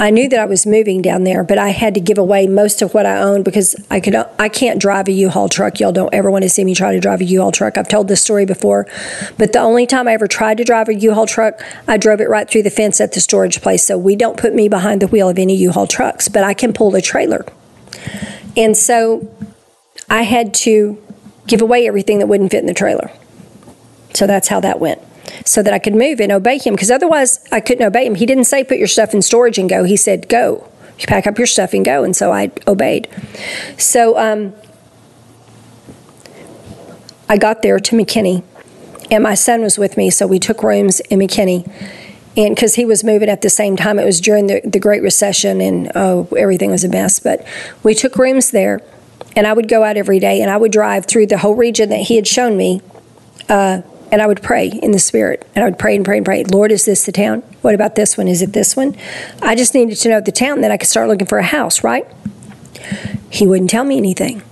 I 0.00 0.10
knew 0.10 0.28
that 0.28 0.38
I 0.38 0.44
was 0.44 0.64
moving 0.64 1.02
down 1.02 1.24
there, 1.24 1.42
but 1.42 1.58
I 1.58 1.70
had 1.70 1.94
to 1.94 2.00
give 2.00 2.18
away 2.18 2.46
most 2.46 2.82
of 2.82 2.94
what 2.94 3.04
I 3.04 3.20
owned 3.20 3.44
because 3.44 3.74
I 3.90 3.98
could 3.98 4.14
I 4.38 4.48
can't 4.48 4.80
drive 4.80 5.08
a 5.08 5.12
U-Haul 5.12 5.48
truck. 5.48 5.80
Y'all 5.80 5.90
don't 5.90 6.14
ever 6.14 6.30
want 6.30 6.44
to 6.44 6.48
see 6.48 6.64
me 6.64 6.74
try 6.74 6.92
to 6.92 7.00
drive 7.00 7.20
a 7.20 7.24
U-Haul 7.24 7.50
truck. 7.50 7.76
I've 7.76 7.88
told 7.88 8.06
this 8.06 8.22
story 8.22 8.46
before, 8.46 8.86
but 9.38 9.52
the 9.52 9.58
only 9.58 9.86
time 9.86 10.06
I 10.06 10.12
ever 10.12 10.28
tried 10.28 10.58
to 10.58 10.64
drive 10.64 10.88
a 10.88 10.94
U-Haul 10.94 11.26
truck, 11.26 11.60
I 11.88 11.96
drove 11.96 12.20
it 12.20 12.28
right 12.28 12.48
through 12.48 12.62
the 12.62 12.70
fence 12.70 13.00
at 13.00 13.12
the 13.12 13.20
storage 13.20 13.60
place. 13.60 13.84
So 13.84 13.98
we 13.98 14.14
don't 14.14 14.36
put 14.36 14.54
me 14.54 14.68
behind 14.68 15.02
the 15.02 15.08
wheel 15.08 15.28
of 15.28 15.38
any 15.38 15.56
U-Haul 15.56 15.88
trucks, 15.88 16.28
but 16.28 16.44
I 16.44 16.54
can 16.54 16.72
pull 16.72 16.92
the 16.92 17.02
trailer. 17.02 17.44
And 18.56 18.76
so 18.76 19.28
I 20.08 20.22
had 20.22 20.54
to 20.54 21.02
give 21.48 21.60
away 21.60 21.88
everything 21.88 22.20
that 22.20 22.28
wouldn't 22.28 22.52
fit 22.52 22.60
in 22.60 22.66
the 22.66 22.74
trailer. 22.74 23.10
So 24.14 24.28
that's 24.28 24.46
how 24.46 24.60
that 24.60 24.78
went 24.78 25.02
so 25.44 25.62
that 25.62 25.72
I 25.72 25.78
could 25.78 25.94
move 25.94 26.20
and 26.20 26.32
obey 26.32 26.58
him 26.58 26.74
because 26.74 26.90
otherwise 26.90 27.40
I 27.50 27.60
couldn't 27.60 27.84
obey 27.84 28.06
him. 28.06 28.14
He 28.14 28.26
didn't 28.26 28.44
say 28.44 28.64
put 28.64 28.78
your 28.78 28.88
stuff 28.88 29.14
in 29.14 29.22
storage 29.22 29.58
and 29.58 29.68
go. 29.68 29.84
He 29.84 29.96
said 29.96 30.28
go. 30.28 30.68
You 30.98 31.06
pack 31.06 31.26
up 31.26 31.38
your 31.38 31.46
stuff 31.46 31.74
and 31.74 31.84
go. 31.84 32.02
And 32.02 32.14
so 32.16 32.32
I 32.32 32.50
obeyed. 32.66 33.08
So 33.76 34.18
um, 34.18 34.52
I 37.28 37.36
got 37.36 37.62
there 37.62 37.78
to 37.78 37.96
McKinney 37.96 38.42
and 39.10 39.22
my 39.22 39.34
son 39.34 39.62
was 39.62 39.78
with 39.78 39.96
me. 39.96 40.10
So 40.10 40.26
we 40.26 40.38
took 40.38 40.62
rooms 40.62 41.00
in 41.00 41.18
McKinney. 41.18 41.70
And 42.36 42.54
because 42.54 42.76
he 42.76 42.84
was 42.84 43.02
moving 43.02 43.28
at 43.28 43.42
the 43.42 43.50
same 43.50 43.76
time, 43.76 43.98
it 43.98 44.04
was 44.04 44.20
during 44.20 44.46
the, 44.46 44.60
the 44.64 44.78
Great 44.78 45.02
Recession 45.02 45.60
and 45.60 45.90
oh, 45.94 46.28
everything 46.36 46.70
was 46.70 46.84
a 46.84 46.88
mess. 46.88 47.18
But 47.18 47.44
we 47.82 47.94
took 47.94 48.16
rooms 48.16 48.50
there 48.50 48.80
and 49.34 49.46
I 49.46 49.52
would 49.52 49.68
go 49.68 49.82
out 49.82 49.96
every 49.96 50.18
day 50.18 50.40
and 50.40 50.50
I 50.50 50.56
would 50.56 50.72
drive 50.72 51.06
through 51.06 51.26
the 51.26 51.38
whole 51.38 51.54
region 51.54 51.90
that 51.90 52.02
he 52.02 52.16
had 52.16 52.26
shown 52.26 52.56
me. 52.56 52.80
Uh, 53.48 53.82
and 54.10 54.22
I 54.22 54.26
would 54.26 54.42
pray 54.42 54.68
in 54.68 54.92
the 54.92 54.98
spirit. 54.98 55.46
And 55.54 55.64
I 55.64 55.68
would 55.68 55.78
pray 55.78 55.96
and 55.96 56.04
pray 56.04 56.18
and 56.18 56.26
pray. 56.26 56.44
Lord, 56.44 56.72
is 56.72 56.84
this 56.84 57.04
the 57.04 57.12
town? 57.12 57.42
What 57.62 57.74
about 57.74 57.94
this 57.94 58.16
one? 58.16 58.28
Is 58.28 58.42
it 58.42 58.52
this 58.52 58.76
one? 58.76 58.96
I 59.42 59.54
just 59.54 59.74
needed 59.74 59.96
to 59.96 60.08
know 60.08 60.20
the 60.20 60.32
town, 60.32 60.60
then 60.60 60.70
I 60.70 60.76
could 60.76 60.88
start 60.88 61.08
looking 61.08 61.26
for 61.26 61.38
a 61.38 61.44
house, 61.44 61.84
right? 61.84 62.06
He 63.30 63.46
wouldn't 63.46 63.70
tell 63.70 63.84
me 63.84 63.98
anything. 63.98 64.42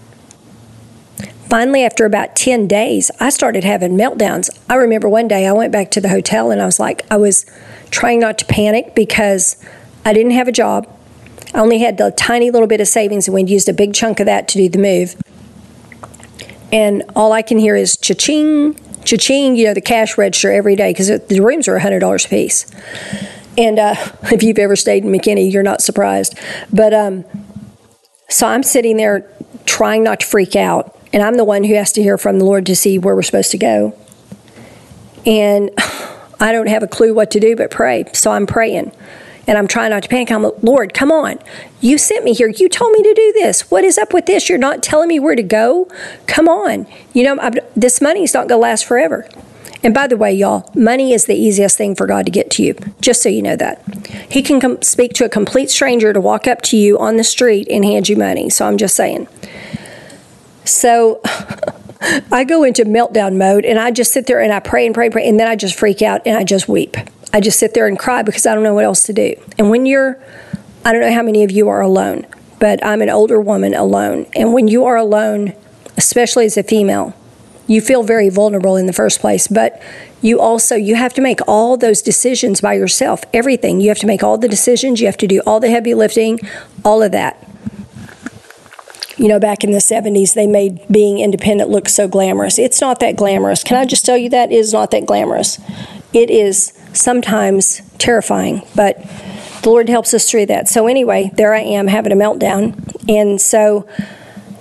Finally, 1.49 1.85
after 1.85 2.05
about 2.05 2.35
10 2.35 2.67
days, 2.67 3.11
I 3.21 3.31
started 3.31 3.63
having 3.63 3.97
meltdowns. 3.97 4.51
I 4.69 4.75
remember 4.75 5.09
one 5.09 5.29
day 5.29 5.47
I 5.47 5.53
went 5.53 5.73
back 5.73 5.93
to 5.93 6.01
the 6.01 6.09
hotel 6.09 6.51
and 6.51 6.61
I 6.61 6.67
was 6.67 6.81
like, 6.81 7.07
I 7.11 7.17
was 7.17 7.47
trying 7.91 8.19
not 8.19 8.39
to 8.39 8.45
panic 8.47 8.97
because 8.97 9.57
I 10.05 10.13
didn't 10.13 10.33
have 10.33 10.49
a 10.49 10.53
job. 10.53 10.89
I 11.55 11.61
only 11.61 11.79
had 11.79 12.01
a 12.01 12.11
tiny 12.11 12.51
little 12.51 12.67
bit 12.67 12.81
of 12.81 12.89
savings 12.89 13.29
and 13.29 13.35
we'd 13.35 13.49
used 13.49 13.69
a 13.69 13.73
big 13.73 13.95
chunk 13.95 14.19
of 14.19 14.27
that 14.27 14.49
to 14.49 14.59
do 14.59 14.69
the 14.69 14.79
move. 14.79 15.15
And 16.73 17.05
all 17.15 17.33
I 17.33 17.43
can 17.43 17.59
hear 17.59 17.77
is 17.77 17.97
cha-ching, 17.97 18.75
cha-ching, 19.07 19.57
you 19.57 19.65
know, 19.67 19.75
the 19.75 19.81
cash 19.81 20.19
register 20.19 20.53
every 20.53 20.77
day 20.77 20.91
because 20.91 21.09
the 21.09 21.41
rooms 21.41 21.69
are 21.69 21.79
$100 21.79 22.27
a 22.27 22.29
piece. 22.29 22.67
And 23.57 23.79
uh, 23.79 23.95
if 24.25 24.43
you've 24.43 24.59
ever 24.59 24.77
stayed 24.77 25.05
in 25.05 25.11
McKinney, 25.11 25.51
you're 25.51 25.63
not 25.63 25.81
surprised. 25.81 26.39
But 26.73 26.93
um, 26.93 27.25
so 28.29 28.47
I'm 28.47 28.63
sitting 28.63 28.97
there 28.97 29.31
trying 29.65 30.03
not 30.03 30.21
to 30.21 30.27
freak 30.27 30.57
out. 30.57 30.93
And 31.13 31.23
I'm 31.23 31.37
the 31.37 31.45
one 31.45 31.65
who 31.65 31.75
has 31.75 31.93
to 31.93 32.03
hear 32.03 32.19
from 32.19 32.39
the 32.39 32.45
Lord 32.45 32.67
to 32.67 32.77
see 32.77 32.99
where 32.99 33.15
we're 33.15 33.23
supposed 33.23 33.53
to 33.53 33.59
go. 33.59 33.97
And 35.25 35.71
I 36.41 36.53
don't 36.53 36.69
have 36.69 36.83
a 36.83 36.87
clue 36.87 37.15
what 37.15 37.31
to 37.31 37.41
do 37.41 37.57
but 37.57 37.71
pray. 37.71 38.05
So 38.13 38.31
I'm 38.31 38.47
praying 38.47 38.93
and 39.47 39.57
I'm 39.57 39.69
trying 39.69 39.91
not 39.91 40.03
to 40.03 40.09
panic. 40.09 40.31
I'm 40.31 40.43
like, 40.43 40.55
Lord, 40.63 40.93
come 40.95 41.13
on. 41.13 41.39
You 41.81 41.99
sent 41.99 42.25
me 42.25 42.33
here. 42.33 42.49
You 42.49 42.69
told 42.69 42.93
me 42.93 43.03
to 43.03 43.15
do 43.15 43.33
this. 43.35 43.71
What 43.71 43.85
is 43.85 43.99
up 43.99 44.13
with 44.13 44.27
this? 44.27 44.49
You're 44.49 44.59
not 44.59 44.83
telling 44.83 45.09
me 45.09 45.21
where 45.21 45.37
to 45.37 45.43
go? 45.43 45.91
Come 46.27 46.49
on. 46.49 46.87
You 47.13 47.25
know, 47.25 47.39
I'm, 47.41 47.55
this 47.77 48.01
money's 48.01 48.35
not 48.35 48.49
going 48.49 48.59
to 48.59 48.63
last 48.63 48.85
forever. 48.85 49.29
And 49.83 49.95
by 49.95 50.09
the 50.09 50.17
way, 50.17 50.33
y'all, 50.33 50.69
money 50.75 51.13
is 51.13 51.27
the 51.27 51.37
easiest 51.37 51.79
thing 51.79 51.95
for 51.95 52.07
God 52.07 52.25
to 52.27 52.33
get 52.33 52.51
to 52.53 52.63
you, 52.65 52.75
just 53.01 53.23
so 53.23 53.29
you 53.29 53.41
know 53.41 53.55
that. 53.57 53.81
He 54.29 54.43
can 54.43 54.59
com- 54.59 54.83
speak 54.83 55.13
to 55.15 55.25
a 55.25 55.29
complete 55.29 55.71
stranger 55.71 56.13
to 56.13 56.21
walk 56.21 56.49
up 56.49 56.63
to 56.63 56.77
you 56.77 56.99
on 56.99 57.17
the 57.19 57.25
street 57.25 57.69
and 57.71 57.85
hand 57.85 58.09
you 58.09 58.17
money. 58.17 58.51
So 58.51 58.67
I'm 58.67 58.79
just 58.79 58.97
saying. 58.97 59.29
So 60.65 61.21
I 62.33 62.43
go 62.43 62.65
into 62.65 62.85
meltdown 62.85 63.37
mode 63.37 63.65
and 63.65 63.79
I 63.79 63.93
just 63.93 64.13
sit 64.13 64.27
there 64.27 64.41
and 64.41 64.53
I 64.53 64.59
pray 64.59 64.87
and 64.87 64.95
pray 64.95 65.07
and 65.07 65.13
pray, 65.13 65.29
and 65.29 65.39
then 65.39 65.47
I 65.47 65.55
just 65.55 65.79
freak 65.79 66.03
out 66.03 66.23
and 66.27 66.37
I 66.37 66.43
just 66.43 66.69
weep. 66.69 66.97
I 67.37 67.41
just 67.41 67.59
sit 67.59 67.75
there 67.75 67.87
and 67.87 67.99
cry 67.99 68.23
because 68.23 68.47
I 68.47 68.55
don't 68.55 68.65
know 68.65 68.73
what 68.73 68.87
else 68.87 69.03
to 69.05 69.13
do. 69.13 69.35
And 69.59 69.69
when 69.69 69.85
you're, 69.85 70.19
I 70.87 70.93
don't 70.93 71.03
know 71.03 71.13
how 71.13 71.21
many 71.21 71.45
of 71.45 71.51
you 71.51 71.69
are 71.69 71.83
alone, 71.83 72.27
but 72.59 72.83
I'm 72.83 73.03
an 73.03 73.11
older 73.11 73.39
woman 73.39 73.75
alone. 73.75 74.25
And 74.35 74.55
when 74.55 74.69
you 74.69 74.87
are 74.87 74.97
alone, 74.97 75.53
especially 75.99 76.47
as 76.47 76.57
a 76.57 76.63
female, 76.63 77.15
you 77.67 77.83
feel 77.83 78.03
very 78.03 78.31
vulnerable 78.31 78.77
in 78.77 78.87
the 78.87 78.93
first 78.93 79.21
place 79.21 79.49
but 79.49 79.83
you 80.23 80.41
also 80.41 80.77
you 80.77 80.95
have 80.95 81.13
to 81.13 81.21
make 81.21 81.41
all 81.49 81.77
those 81.77 82.01
decisions 82.01 82.61
by 82.61 82.75
yourself 82.75 83.25
everything 83.35 83.81
you 83.81 83.89
have 83.89 83.99
to 83.99 84.07
make 84.07 84.23
all 84.23 84.39
the 84.39 84.47
decisions 84.47 85.01
you 85.01 85.07
have 85.07 85.17
to 85.17 85.27
do 85.27 85.43
all 85.45 85.59
the 85.59 85.69
heavy 85.69 85.93
lifting 85.93 86.39
all 86.85 87.03
of 87.03 87.11
that 87.11 87.46
you 89.17 89.29
know 89.29 89.39
back 89.39 89.65
in 89.65 89.73
the 89.73 89.79
70s 89.79 90.35
they 90.35 90.47
made 90.47 90.81
being 90.89 91.19
independent 91.19 91.71
look 91.71 91.89
so 91.89 92.07
glamorous 92.07 92.59
it's 92.59 92.81
not 92.81 93.01
that 93.01 93.17
glamorous 93.17 93.65
can 93.65 93.77
i 93.77 93.85
just 93.85 94.05
tell 94.05 94.17
you 94.17 94.29
that 94.29 94.53
it 94.53 94.55
is 94.55 94.73
not 94.73 94.91
that 94.91 95.07
glamorous 95.07 95.59
it 96.17 96.31
is 96.31 96.73
sometimes 96.95 97.83
terrifying, 97.99 98.63
but 98.75 99.03
the 99.63 99.69
Lord 99.69 99.89
helps 99.89 100.15
us 100.15 100.31
through 100.31 100.47
that. 100.47 100.69
So, 100.69 100.87
anyway, 100.87 101.31
there 101.35 101.55
I 101.55 101.61
am 101.61 101.89
having 101.89 102.13
a 102.13 102.17
meltdown. 102.17 102.75
And 103.09 103.41
so 103.41 103.87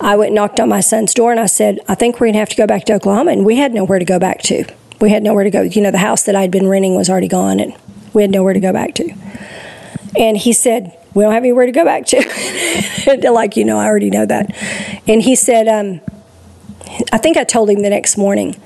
I 0.00 0.16
went 0.16 0.28
and 0.28 0.34
knocked 0.34 0.60
on 0.60 0.68
my 0.68 0.80
son's 0.80 1.14
door 1.14 1.30
and 1.30 1.40
I 1.40 1.46
said, 1.46 1.80
I 1.88 1.94
think 1.94 2.16
we're 2.16 2.26
going 2.26 2.34
to 2.34 2.40
have 2.40 2.50
to 2.50 2.56
go 2.56 2.66
back 2.66 2.84
to 2.84 2.94
Oklahoma. 2.94 3.32
And 3.32 3.46
we 3.46 3.56
had 3.56 3.72
nowhere 3.72 3.98
to 3.98 4.04
go 4.04 4.18
back 4.18 4.42
to. 4.42 4.64
We 5.00 5.10
had 5.10 5.22
nowhere 5.22 5.44
to 5.44 5.50
go. 5.50 5.62
You 5.62 5.80
know, 5.80 5.90
the 5.90 5.98
house 5.98 6.24
that 6.24 6.36
I'd 6.36 6.50
been 6.50 6.68
renting 6.68 6.94
was 6.94 7.08
already 7.08 7.28
gone 7.28 7.60
and 7.60 7.74
we 8.12 8.22
had 8.22 8.30
nowhere 8.30 8.52
to 8.52 8.60
go 8.60 8.72
back 8.72 8.94
to. 8.94 9.14
And 10.18 10.36
he 10.36 10.52
said, 10.52 10.96
We 11.14 11.22
don't 11.22 11.32
have 11.32 11.42
anywhere 11.42 11.66
to 11.66 11.72
go 11.72 11.84
back 11.84 12.06
to. 12.06 13.16
They're 13.20 13.30
like, 13.30 13.56
you 13.56 13.64
know, 13.64 13.78
I 13.78 13.86
already 13.86 14.10
know 14.10 14.26
that. 14.26 14.54
And 15.06 15.22
he 15.22 15.34
said, 15.34 15.68
um, 15.68 16.00
I 17.12 17.18
think 17.18 17.36
I 17.36 17.44
told 17.44 17.70
him 17.70 17.82
the 17.82 17.90
next 17.90 18.16
morning 18.16 18.60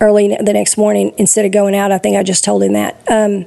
early 0.00 0.28
the 0.28 0.52
next 0.52 0.76
morning 0.76 1.14
instead 1.18 1.44
of 1.44 1.52
going 1.52 1.74
out. 1.74 1.92
I 1.92 1.98
think 1.98 2.16
I 2.16 2.22
just 2.22 2.44
told 2.44 2.62
him 2.62 2.72
that. 2.74 2.96
Um, 3.10 3.46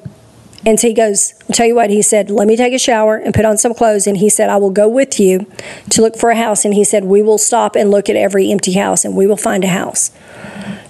and 0.66 0.80
so 0.80 0.88
he 0.88 0.94
goes, 0.94 1.34
I'll 1.44 1.56
tell 1.56 1.66
you 1.66 1.76
what, 1.76 1.90
he 1.90 2.02
said, 2.02 2.30
let 2.30 2.48
me 2.48 2.58
take 2.58 2.74
a 2.74 2.80
shower 2.80 3.16
and 3.16 3.34
put 3.34 3.46
on 3.46 3.58
some 3.58 3.74
clothes. 3.74 4.08
And 4.08 4.18
he 4.18 4.28
said, 4.28 4.50
I 4.50 4.58
will 4.58 4.72
go 4.72 4.88
with 4.90 5.20
you 5.20 5.46
to 5.92 6.02
look 6.02 6.18
for 6.18 6.30
a 6.30 6.36
house. 6.36 6.66
And 6.66 6.74
he 6.74 6.84
said, 6.84 7.06
we 7.06 7.22
will 7.22 7.38
stop 7.38 7.76
and 7.76 7.92
look 7.92 8.10
at 8.10 8.16
every 8.16 8.52
empty 8.52 8.74
house 8.74 9.06
and 9.06 9.16
we 9.16 9.28
will 9.28 9.38
find 9.38 9.64
a 9.64 9.68
house. 9.68 10.12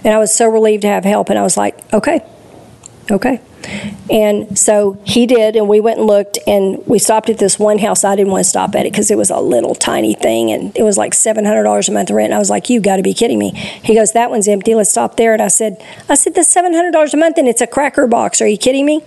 And 0.04 0.14
I 0.14 0.20
was 0.20 0.34
so 0.34 0.48
relieved 0.48 0.84
to 0.84 0.88
have 0.88 1.04
help. 1.04 1.30
And 1.30 1.38
I 1.38 1.44
was 1.44 1.58
like, 1.58 1.78
okay, 1.94 2.26
okay. 3.12 3.42
And 4.10 4.58
so 4.58 5.00
he 5.06 5.26
did, 5.26 5.56
and 5.56 5.68
we 5.68 5.80
went 5.80 6.00
and 6.00 6.08
looked, 6.08 6.40
and 6.48 6.86
we 6.88 7.00
stopped 7.00 7.30
at 7.30 7.38
this 7.38 7.60
one 7.60 7.78
house. 7.78 8.04
I 8.04 8.16
didn't 8.16 8.32
want 8.32 8.44
to 8.44 8.50
stop 8.50 8.74
at 8.76 8.86
it 8.86 8.92
because 8.92 9.12
it 9.12 9.18
was 9.18 9.30
a 9.30 9.40
little 9.40 9.76
tiny 9.76 10.14
thing, 10.14 10.52
and 10.52 10.76
it 10.78 10.84
was 10.84 10.98
like 10.98 11.14
seven 11.14 11.46
hundred 11.46 11.64
dollars 11.64 11.90
a 11.90 11.92
month 11.92 12.10
rent. 12.12 12.28
And 12.28 12.34
I 12.34 12.40
was 12.40 12.50
like, 12.50 12.70
"You 12.70 12.80
got 12.80 12.98
to 12.98 13.04
be 13.04 13.14
kidding 13.14 13.40
me!" 13.40 13.52
He 13.84 13.96
goes, 13.96 14.14
"That 14.14 14.30
one's 14.30 14.48
empty. 14.48 14.76
Let's 14.76 14.92
stop 14.92 15.18
there." 15.18 15.34
And 15.34 15.42
I 15.42 15.50
said, 15.50 15.84
"I 16.08 16.16
said 16.16 16.36
that's 16.36 16.50
seven 16.50 16.74
hundred 16.74 16.92
dollars 16.92 17.14
a 17.14 17.18
month, 17.18 17.38
and 17.38 17.48
it's 17.48 17.62
a 17.62 17.68
cracker 17.68 18.08
box. 18.08 18.42
Are 18.42 18.48
you 18.48 18.58
kidding 18.58 18.86
me?" 18.86 19.04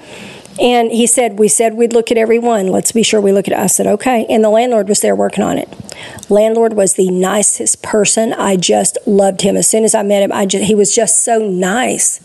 And 0.60 0.92
he 0.92 1.06
said, 1.06 1.38
We 1.38 1.48
said 1.48 1.74
we'd 1.74 1.94
look 1.94 2.10
at 2.10 2.18
every 2.18 2.38
one. 2.38 2.68
Let's 2.68 2.92
be 2.92 3.02
sure 3.02 3.20
we 3.20 3.32
look 3.32 3.48
at 3.48 3.52
it. 3.52 3.58
I 3.58 3.66
said, 3.66 3.86
Okay. 3.86 4.26
And 4.28 4.44
the 4.44 4.50
landlord 4.50 4.88
was 4.88 5.00
there 5.00 5.16
working 5.16 5.42
on 5.42 5.56
it. 5.56 5.68
Landlord 6.28 6.74
was 6.74 6.94
the 6.94 7.10
nicest 7.10 7.82
person. 7.82 8.34
I 8.34 8.56
just 8.56 8.98
loved 9.06 9.40
him. 9.40 9.56
As 9.56 9.68
soon 9.68 9.84
as 9.84 9.94
I 9.94 10.02
met 10.02 10.22
him, 10.22 10.32
I 10.32 10.44
just, 10.44 10.64
he 10.64 10.74
was 10.74 10.94
just 10.94 11.24
so 11.24 11.38
nice. 11.38 12.20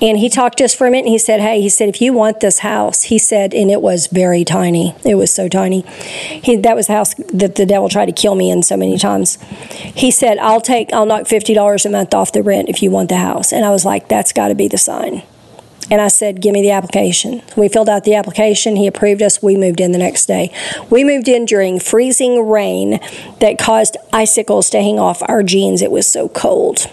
And 0.00 0.18
he 0.18 0.30
talked 0.30 0.58
to 0.58 0.64
us 0.64 0.74
for 0.74 0.86
a 0.86 0.90
minute 0.90 1.06
and 1.06 1.12
he 1.12 1.18
said, 1.18 1.40
Hey, 1.40 1.60
he 1.60 1.68
said, 1.68 1.90
if 1.90 2.00
you 2.00 2.14
want 2.14 2.40
this 2.40 2.60
house, 2.60 3.04
he 3.04 3.18
said, 3.18 3.52
and 3.52 3.70
it 3.70 3.82
was 3.82 4.06
very 4.06 4.44
tiny. 4.44 4.94
It 5.04 5.16
was 5.16 5.32
so 5.32 5.48
tiny. 5.48 5.82
He, 5.82 6.56
that 6.56 6.74
was 6.74 6.86
the 6.86 6.94
house 6.94 7.14
that 7.14 7.56
the 7.56 7.66
devil 7.66 7.90
tried 7.90 8.06
to 8.06 8.12
kill 8.12 8.34
me 8.34 8.50
in 8.50 8.62
so 8.62 8.78
many 8.78 8.96
times. 8.96 9.36
He 9.94 10.10
said, 10.10 10.38
I'll 10.38 10.62
take, 10.62 10.92
I'll 10.94 11.06
knock 11.06 11.24
$50 11.24 11.84
a 11.84 11.90
month 11.90 12.14
off 12.14 12.32
the 12.32 12.42
rent 12.42 12.70
if 12.70 12.82
you 12.82 12.90
want 12.90 13.10
the 13.10 13.16
house. 13.16 13.52
And 13.52 13.66
I 13.66 13.70
was 13.70 13.84
like, 13.84 14.08
That's 14.08 14.32
got 14.32 14.48
to 14.48 14.54
be 14.54 14.68
the 14.68 14.78
sign. 14.78 15.22
And 15.90 16.00
I 16.00 16.08
said, 16.08 16.40
Give 16.40 16.52
me 16.52 16.62
the 16.62 16.70
application. 16.70 17.42
We 17.56 17.68
filled 17.68 17.88
out 17.88 18.04
the 18.04 18.14
application. 18.14 18.76
He 18.76 18.86
approved 18.86 19.22
us. 19.22 19.42
We 19.42 19.56
moved 19.56 19.80
in 19.80 19.92
the 19.92 19.98
next 19.98 20.26
day. 20.26 20.52
We 20.90 21.04
moved 21.04 21.28
in 21.28 21.46
during 21.46 21.80
freezing 21.80 22.48
rain 22.48 23.00
that 23.40 23.58
caused 23.58 23.96
icicles 24.12 24.70
to 24.70 24.78
hang 24.78 24.98
off 24.98 25.22
our 25.28 25.42
jeans. 25.42 25.82
It 25.82 25.90
was 25.90 26.06
so 26.06 26.28
cold. 26.28 26.86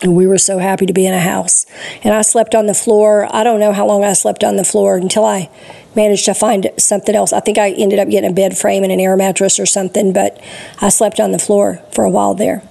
And 0.00 0.14
we 0.14 0.28
were 0.28 0.38
so 0.38 0.58
happy 0.58 0.86
to 0.86 0.92
be 0.92 1.06
in 1.06 1.14
a 1.14 1.20
house. 1.20 1.66
And 2.04 2.14
I 2.14 2.22
slept 2.22 2.54
on 2.54 2.66
the 2.66 2.74
floor. 2.74 3.26
I 3.34 3.42
don't 3.42 3.58
know 3.58 3.72
how 3.72 3.86
long 3.86 4.04
I 4.04 4.12
slept 4.12 4.44
on 4.44 4.56
the 4.56 4.64
floor 4.64 4.96
until 4.96 5.24
I 5.24 5.50
managed 5.96 6.24
to 6.26 6.34
find 6.34 6.70
something 6.78 7.16
else. 7.16 7.32
I 7.32 7.40
think 7.40 7.58
I 7.58 7.70
ended 7.72 7.98
up 7.98 8.08
getting 8.08 8.30
a 8.30 8.32
bed 8.32 8.56
frame 8.56 8.84
and 8.84 8.92
an 8.92 9.00
air 9.00 9.16
mattress 9.16 9.58
or 9.58 9.66
something, 9.66 10.12
but 10.12 10.40
I 10.80 10.88
slept 10.88 11.18
on 11.18 11.32
the 11.32 11.38
floor 11.38 11.82
for 11.92 12.04
a 12.04 12.10
while 12.10 12.34
there 12.34 12.62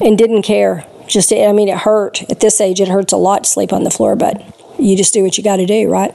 and 0.00 0.18
didn't 0.18 0.42
care 0.42 0.84
just 1.06 1.32
I 1.32 1.52
mean 1.52 1.68
it 1.68 1.78
hurt. 1.78 2.28
At 2.30 2.40
this 2.40 2.60
age 2.60 2.80
it 2.80 2.88
hurts 2.88 3.12
a 3.12 3.16
lot 3.16 3.44
to 3.44 3.50
sleep 3.50 3.72
on 3.72 3.84
the 3.84 3.90
floor 3.90 4.16
but 4.16 4.42
you 4.78 4.96
just 4.96 5.14
do 5.14 5.22
what 5.22 5.38
you 5.38 5.44
got 5.44 5.56
to 5.56 5.66
do 5.66 5.88
right? 5.88 6.14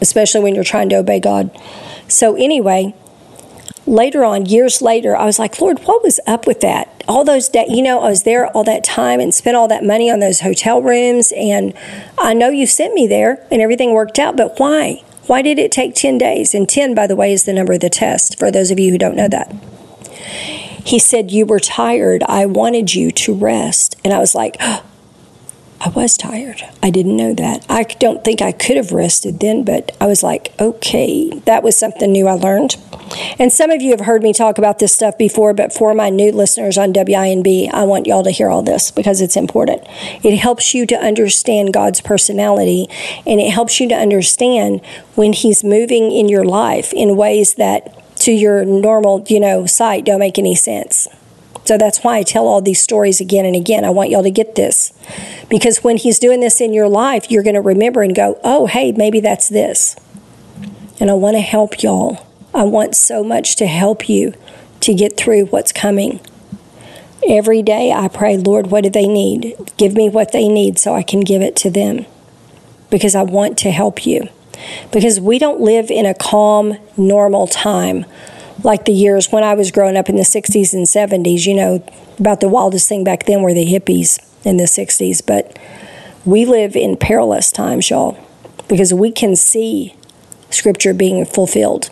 Especially 0.00 0.42
when 0.42 0.54
you're 0.54 0.64
trying 0.64 0.88
to 0.90 0.96
obey 0.96 1.20
God. 1.20 1.50
So 2.08 2.36
anyway 2.36 2.94
later 3.86 4.24
on 4.24 4.46
years 4.46 4.82
later 4.82 5.16
I 5.16 5.24
was 5.24 5.38
like 5.38 5.60
Lord 5.60 5.78
what 5.80 6.02
was 6.02 6.20
up 6.26 6.46
with 6.46 6.60
that? 6.60 7.04
All 7.08 7.24
those 7.24 7.48
days 7.48 7.68
you 7.70 7.82
know 7.82 8.00
I 8.00 8.10
was 8.10 8.24
there 8.24 8.48
all 8.48 8.64
that 8.64 8.84
time 8.84 9.20
and 9.20 9.32
spent 9.32 9.56
all 9.56 9.68
that 9.68 9.84
money 9.84 10.10
on 10.10 10.20
those 10.20 10.40
hotel 10.40 10.82
rooms 10.82 11.32
and 11.36 11.72
I 12.18 12.34
know 12.34 12.48
you 12.48 12.66
sent 12.66 12.94
me 12.94 13.06
there 13.06 13.46
and 13.50 13.62
everything 13.62 13.92
worked 13.92 14.18
out 14.18 14.36
but 14.36 14.58
why? 14.58 15.02
Why 15.26 15.42
did 15.42 15.58
it 15.58 15.72
take 15.72 15.96
10 15.96 16.18
days? 16.18 16.54
And 16.54 16.68
10 16.68 16.94
by 16.94 17.06
the 17.06 17.16
way 17.16 17.32
is 17.32 17.44
the 17.44 17.52
number 17.52 17.72
of 17.72 17.80
the 17.80 17.90
test 17.90 18.38
for 18.38 18.50
those 18.50 18.70
of 18.70 18.78
you 18.78 18.90
who 18.90 18.98
don't 18.98 19.16
know 19.16 19.28
that 19.28 19.52
he 20.86 21.00
said, 21.00 21.32
You 21.32 21.44
were 21.44 21.60
tired. 21.60 22.22
I 22.28 22.46
wanted 22.46 22.94
you 22.94 23.10
to 23.10 23.34
rest. 23.34 23.96
And 24.04 24.14
I 24.14 24.20
was 24.20 24.34
like, 24.34 24.56
oh, 24.60 24.84
I 25.78 25.90
was 25.90 26.16
tired. 26.16 26.62
I 26.82 26.88
didn't 26.88 27.18
know 27.18 27.34
that. 27.34 27.66
I 27.68 27.82
don't 27.82 28.24
think 28.24 28.40
I 28.40 28.50
could 28.50 28.78
have 28.78 28.92
rested 28.92 29.40
then, 29.40 29.62
but 29.62 29.94
I 30.00 30.06
was 30.06 30.22
like, 30.22 30.54
okay, 30.58 31.28
that 31.40 31.62
was 31.62 31.76
something 31.76 32.10
new 32.10 32.26
I 32.26 32.32
learned. 32.32 32.76
And 33.38 33.52
some 33.52 33.70
of 33.70 33.82
you 33.82 33.90
have 33.90 34.00
heard 34.00 34.22
me 34.22 34.32
talk 34.32 34.56
about 34.56 34.78
this 34.78 34.94
stuff 34.94 35.18
before, 35.18 35.52
but 35.52 35.74
for 35.74 35.92
my 35.92 36.08
new 36.08 36.32
listeners 36.32 36.78
on 36.78 36.94
WINB, 36.94 37.70
I 37.74 37.84
want 37.84 38.06
y'all 38.06 38.24
to 38.24 38.30
hear 38.30 38.48
all 38.48 38.62
this 38.62 38.90
because 38.90 39.20
it's 39.20 39.36
important. 39.36 39.82
It 40.24 40.38
helps 40.38 40.72
you 40.72 40.86
to 40.86 40.96
understand 40.96 41.74
God's 41.74 42.00
personality 42.00 42.88
and 43.26 43.38
it 43.38 43.50
helps 43.50 43.78
you 43.78 43.86
to 43.90 43.94
understand 43.94 44.80
when 45.14 45.34
He's 45.34 45.62
moving 45.62 46.10
in 46.10 46.30
your 46.30 46.44
life 46.44 46.94
in 46.94 47.16
ways 47.16 47.54
that 47.54 47.95
to 48.16 48.32
your 48.32 48.64
normal, 48.64 49.24
you 49.28 49.40
know, 49.40 49.66
sight 49.66 50.04
don't 50.04 50.20
make 50.20 50.38
any 50.38 50.54
sense. 50.54 51.08
So 51.64 51.76
that's 51.76 52.04
why 52.04 52.18
I 52.18 52.22
tell 52.22 52.46
all 52.46 52.62
these 52.62 52.80
stories 52.80 53.20
again 53.20 53.44
and 53.44 53.56
again. 53.56 53.84
I 53.84 53.90
want 53.90 54.10
y'all 54.10 54.22
to 54.22 54.30
get 54.30 54.54
this. 54.54 54.92
Because 55.48 55.82
when 55.82 55.96
he's 55.96 56.20
doing 56.20 56.40
this 56.40 56.60
in 56.60 56.72
your 56.72 56.88
life, 56.88 57.30
you're 57.30 57.42
going 57.42 57.54
to 57.54 57.60
remember 57.60 58.02
and 58.02 58.14
go, 58.14 58.38
oh, 58.44 58.66
hey, 58.66 58.92
maybe 58.92 59.18
that's 59.18 59.48
this. 59.48 59.96
And 61.00 61.10
I 61.10 61.14
want 61.14 61.36
to 61.36 61.40
help 61.40 61.82
y'all. 61.82 62.24
I 62.54 62.62
want 62.62 62.94
so 62.94 63.24
much 63.24 63.56
to 63.56 63.66
help 63.66 64.08
you 64.08 64.34
to 64.80 64.94
get 64.94 65.16
through 65.16 65.46
what's 65.46 65.72
coming. 65.72 66.20
Every 67.28 67.62
day 67.62 67.90
I 67.90 68.08
pray, 68.08 68.36
Lord, 68.36 68.68
what 68.68 68.84
do 68.84 68.90
they 68.90 69.08
need? 69.08 69.56
Give 69.76 69.94
me 69.94 70.08
what 70.08 70.30
they 70.30 70.48
need 70.48 70.78
so 70.78 70.94
I 70.94 71.02
can 71.02 71.20
give 71.20 71.42
it 71.42 71.56
to 71.56 71.70
them. 71.70 72.06
Because 72.90 73.16
I 73.16 73.24
want 73.24 73.58
to 73.58 73.72
help 73.72 74.06
you 74.06 74.28
because 74.92 75.20
we 75.20 75.38
don't 75.38 75.60
live 75.60 75.90
in 75.90 76.06
a 76.06 76.14
calm, 76.14 76.76
normal 76.96 77.46
time 77.46 78.04
like 78.62 78.84
the 78.84 78.92
years 78.92 79.30
when 79.30 79.44
I 79.44 79.54
was 79.54 79.70
growing 79.70 79.96
up 79.96 80.08
in 80.08 80.16
the 80.16 80.22
60s 80.22 80.72
and 80.72 80.86
70s. 80.86 81.46
You 81.46 81.54
know, 81.54 81.84
about 82.18 82.40
the 82.40 82.48
wildest 82.48 82.88
thing 82.88 83.04
back 83.04 83.26
then 83.26 83.42
were 83.42 83.54
the 83.54 83.66
hippies 83.66 84.18
in 84.44 84.56
the 84.56 84.64
60s. 84.64 85.24
But 85.24 85.58
we 86.24 86.44
live 86.44 86.76
in 86.76 86.96
perilous 86.96 87.52
times, 87.52 87.90
y'all, 87.90 88.18
because 88.68 88.92
we 88.92 89.10
can 89.10 89.36
see 89.36 89.94
Scripture 90.50 90.94
being 90.94 91.24
fulfilled. 91.24 91.90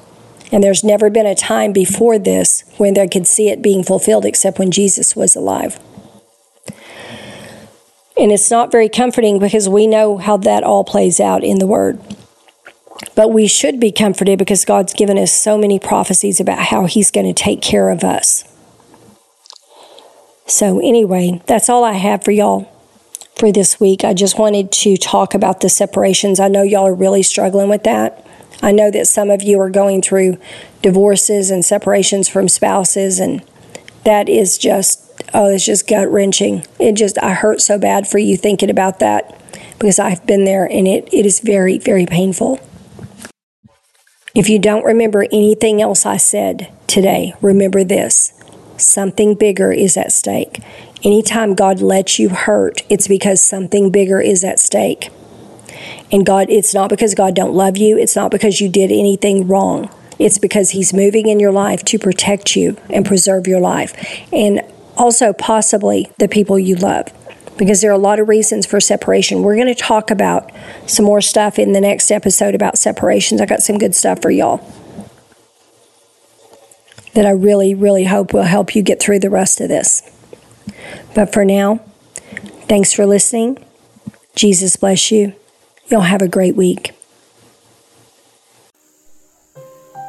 And 0.53 0.63
there's 0.63 0.85
never 0.85 1.11
been 1.11 1.27
a 1.27 1.35
time 1.35 1.73
before 1.73 2.19
this 2.19 2.65
when 2.77 2.95
they 2.95 3.09
could 3.09 3.27
see 3.27 3.49
it 3.49 3.63
being 3.63 3.83
fulfilled 3.83 4.25
except 4.25 4.59
when 4.59 4.71
Jesus 4.71 5.17
was 5.17 5.35
alive. 5.35 5.81
And 8.17 8.31
it's 8.31 8.51
not 8.51 8.71
very 8.71 8.89
comforting 8.89 9.41
because 9.41 9.69
we 9.69 9.87
know 9.87 10.19
how 10.19 10.37
that 10.39 10.63
all 10.63 10.85
plays 10.85 11.19
out 11.19 11.43
in 11.43 11.59
the 11.59 11.67
Word. 11.67 11.99
But 13.15 13.33
we 13.33 13.47
should 13.47 13.81
be 13.81 13.93
comforted 13.93 14.39
because 14.39 14.65
God's 14.65 14.95
given 14.95 15.19
us 15.19 15.33
so 15.33 15.59
many 15.59 15.79
prophecies 15.79 16.41
about 16.41 16.59
how 16.59 16.87
He's 16.87 17.11
going 17.11 17.27
to 17.27 17.43
take 17.43 17.61
care 17.63 17.91
of 17.91 18.05
us. 18.05 18.45
So, 20.47 20.79
anyway, 20.79 21.43
that's 21.47 21.69
all 21.69 21.85
I 21.85 21.93
have 21.93 22.23
for 22.25 22.31
y'all. 22.31 22.71
for 23.37 23.51
this 23.51 23.81
week. 23.81 24.05
I 24.05 24.15
just 24.15 24.39
wanted 24.39 24.71
to 24.73 24.97
talk 24.97 25.35
about 25.35 25.61
the 25.61 25.69
separations. 25.69 26.39
I 26.39 26.49
know 26.49 26.63
y'all 26.63 26.87
are 26.87 26.95
really 26.95 27.23
struggling 27.23 27.69
with 27.69 27.83
that. 27.85 28.25
I 28.63 28.73
know 28.73 28.91
that 28.91 29.09
some 29.09 29.31
of 29.31 29.43
you 29.43 29.61
are 29.61 29.71
going 29.71 30.01
through 30.03 30.39
divorces 30.83 31.51
and 31.51 31.65
separations 31.65 32.29
from 32.29 32.49
spouses, 32.49 33.19
and 33.19 33.43
that 34.05 34.29
is 34.29 34.57
just, 34.57 35.23
oh, 35.35 35.49
it's 35.51 35.67
just 35.67 35.89
gut 35.89 36.09
wrenching. 36.11 36.65
It 36.79 36.93
just, 36.93 37.19
I 37.19 37.35
hurt 37.35 37.61
so 37.61 37.79
bad 37.79 38.07
for 38.07 38.19
you 38.19 38.37
thinking 38.37 38.71
about 38.71 39.01
that 39.01 39.39
because 39.79 39.99
I've 39.99 40.25
been 40.27 40.45
there 40.45 40.65
and 40.65 40.87
it, 40.87 41.13
it 41.13 41.27
is 41.27 41.41
very, 41.41 41.79
very 41.79 42.07
painful. 42.07 42.61
If 44.35 44.49
you 44.49 44.59
don't 44.59 44.85
remember 44.85 45.27
anything 45.31 45.81
else 45.81 46.05
I 46.05 46.17
said 46.17 46.69
today, 46.89 47.35
remember 47.41 47.85
this 47.85 48.33
something 48.77 49.37
bigger 49.37 49.71
is 49.71 49.97
at 49.97 50.11
stake. 50.11 50.59
Anytime 51.05 51.55
God 51.55 51.81
lets 51.81 52.19
you 52.19 52.31
hurt, 52.31 52.83
it's 52.89 53.07
because 53.07 53.41
something 53.41 53.91
bigger 53.93 54.21
is 54.21 54.43
at 54.43 54.59
stake. 54.59 55.11
And 56.11 56.27
God, 56.27 56.51
it's 56.51 56.75
not 56.75 56.91
because 56.91 57.15
God 57.15 57.37
don't 57.37 57.55
love 57.55 57.77
you, 57.77 57.97
it's 57.97 58.17
not 58.17 58.33
because 58.33 58.61
you 58.61 58.69
did 58.69 58.91
anything 58.91 59.47
wrong. 59.47 59.89
It's 60.19 60.39
because 60.39 60.71
he's 60.71 60.93
moving 60.93 61.29
in 61.29 61.39
your 61.39 61.53
life 61.53 61.85
to 61.85 61.99
protect 61.99 62.57
you 62.57 62.77
and 62.91 63.07
preserve 63.07 63.47
your 63.47 63.61
life. 63.61 63.95
And 64.33 64.63
also 64.97 65.33
possibly 65.33 66.11
the 66.19 66.29
people 66.29 66.59
you 66.59 66.75
love 66.75 67.07
because 67.57 67.81
there 67.81 67.91
are 67.91 67.95
a 67.95 67.99
lot 67.99 68.19
of 68.19 68.29
reasons 68.29 68.67
for 68.67 68.81
separation. 68.81 69.43
We're 69.43 69.57
going 69.57 69.73
to 69.73 69.75
talk 69.75 70.11
about 70.11 70.51
some 70.87 71.05
more 71.05 71.21
stuff 71.21 71.59
in 71.59 71.73
the 71.73 71.81
next 71.81 72.11
episode 72.11 72.55
about 72.55 72.79
separations. 72.79 73.41
I 73.41 73.47
got 73.47 73.63
some 73.63 73.79
good 73.79 73.95
stuff 73.95 74.21
for 74.21 74.31
y'all 74.31 74.59
that 77.15 77.25
I 77.25 77.31
really, 77.31 77.75
really 77.75 78.05
hope 78.05 78.35
will 78.35 78.43
help 78.43 78.75
you 78.75 78.83
get 78.83 79.01
through 79.01 79.21
the 79.21 79.31
rest 79.31 79.61
of 79.61 79.69
this. 79.69 80.03
But 81.15 81.33
for 81.33 81.45
now, 81.45 81.77
thanks 82.69 82.93
for 82.93 83.07
listening. 83.07 83.65
Jesus 84.35 84.77
bless 84.77 85.13
you. 85.13 85.35
Y'all 85.87 86.01
have 86.01 86.23
a 86.23 86.29
great 86.29 86.57
week. 86.57 86.93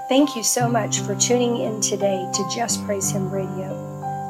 Thank 0.10 0.36
you 0.36 0.44
so 0.44 0.68
much 0.68 1.00
for 1.00 1.16
tuning 1.16 1.58
in 1.58 1.82
today 1.82 2.28
to 2.34 2.50
Just 2.54 2.84
Praise 2.86 3.12
Him 3.12 3.32
Radio. 3.32 3.85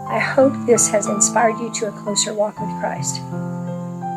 I 0.08 0.20
hope 0.20 0.54
this 0.66 0.88
has 0.90 1.08
inspired 1.08 1.58
you 1.60 1.72
to 1.76 1.88
a 1.88 1.92
closer 1.92 2.34
walk 2.34 2.60
with 2.60 2.70
Christ. 2.80 3.22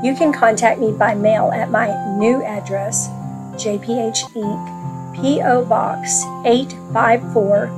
You 0.05 0.15
can 0.15 0.33
contact 0.33 0.81
me 0.81 0.93
by 0.93 1.15
mail 1.15 1.51
at 1.53 1.71
my 1.71 1.89
new 2.19 2.43
address, 2.43 3.09
JPH 3.55 4.35
Inc., 4.35 4.79
P.O. 5.17 5.65
Box 5.65 6.23
854, 6.45 7.69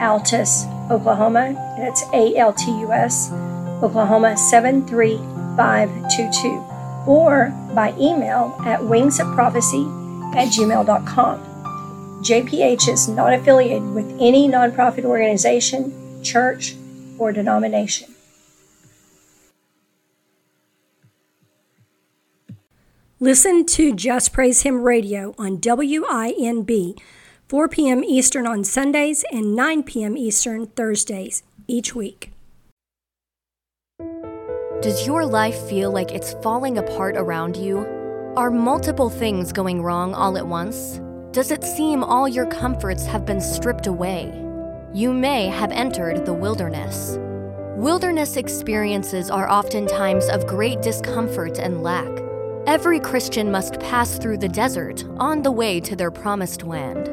Altus, 0.00 0.66
Oklahoma. 0.90 1.52
That's 1.78 2.02
A 2.12 2.34
L 2.36 2.52
T 2.52 2.72
U 2.80 2.90
S, 2.90 3.30
Oklahoma 3.82 4.36
73522. 4.36 6.64
Or 7.06 7.52
by 7.74 7.94
email 7.98 8.56
at 8.66 8.80
wingsofprophecy 8.80 9.86
at 10.34 10.48
gmail.com. 10.48 11.38
JPH 12.22 12.88
is 12.88 13.08
not 13.08 13.32
affiliated 13.32 13.94
with 13.94 14.10
any 14.20 14.48
nonprofit 14.48 15.04
organization, 15.04 15.92
church, 16.22 16.74
or 17.22 17.32
denomination. 17.32 18.14
Listen 23.20 23.64
to 23.66 23.94
Just 23.94 24.32
Praise 24.32 24.62
Him 24.62 24.82
Radio 24.82 25.32
on 25.38 25.58
WINB, 25.58 26.98
4 27.48 27.68
p.m. 27.68 28.02
Eastern 28.02 28.48
on 28.48 28.64
Sundays 28.64 29.24
and 29.30 29.54
9 29.54 29.84
p.m. 29.84 30.16
Eastern 30.16 30.66
Thursdays 30.66 31.44
each 31.68 31.94
week. 31.94 32.32
Does 34.80 35.06
your 35.06 35.24
life 35.24 35.56
feel 35.68 35.92
like 35.92 36.10
it's 36.10 36.34
falling 36.42 36.78
apart 36.78 37.16
around 37.16 37.56
you? 37.56 37.86
Are 38.36 38.50
multiple 38.50 39.08
things 39.08 39.52
going 39.52 39.80
wrong 39.80 40.12
all 40.12 40.36
at 40.36 40.48
once? 40.48 41.00
Does 41.30 41.52
it 41.52 41.62
seem 41.62 42.02
all 42.02 42.26
your 42.26 42.46
comforts 42.46 43.06
have 43.06 43.24
been 43.24 43.40
stripped 43.40 43.86
away? 43.86 44.41
You 44.94 45.14
may 45.14 45.46
have 45.46 45.72
entered 45.72 46.26
the 46.26 46.34
wilderness. 46.34 47.16
Wilderness 47.78 48.36
experiences 48.36 49.30
are 49.30 49.48
oftentimes 49.48 50.28
of 50.28 50.46
great 50.46 50.82
discomfort 50.82 51.58
and 51.58 51.82
lack. 51.82 52.10
Every 52.66 53.00
Christian 53.00 53.50
must 53.50 53.80
pass 53.80 54.18
through 54.18 54.36
the 54.36 54.50
desert 54.50 55.02
on 55.16 55.40
the 55.40 55.50
way 55.50 55.80
to 55.80 55.96
their 55.96 56.10
promised 56.10 56.64
land. 56.64 57.08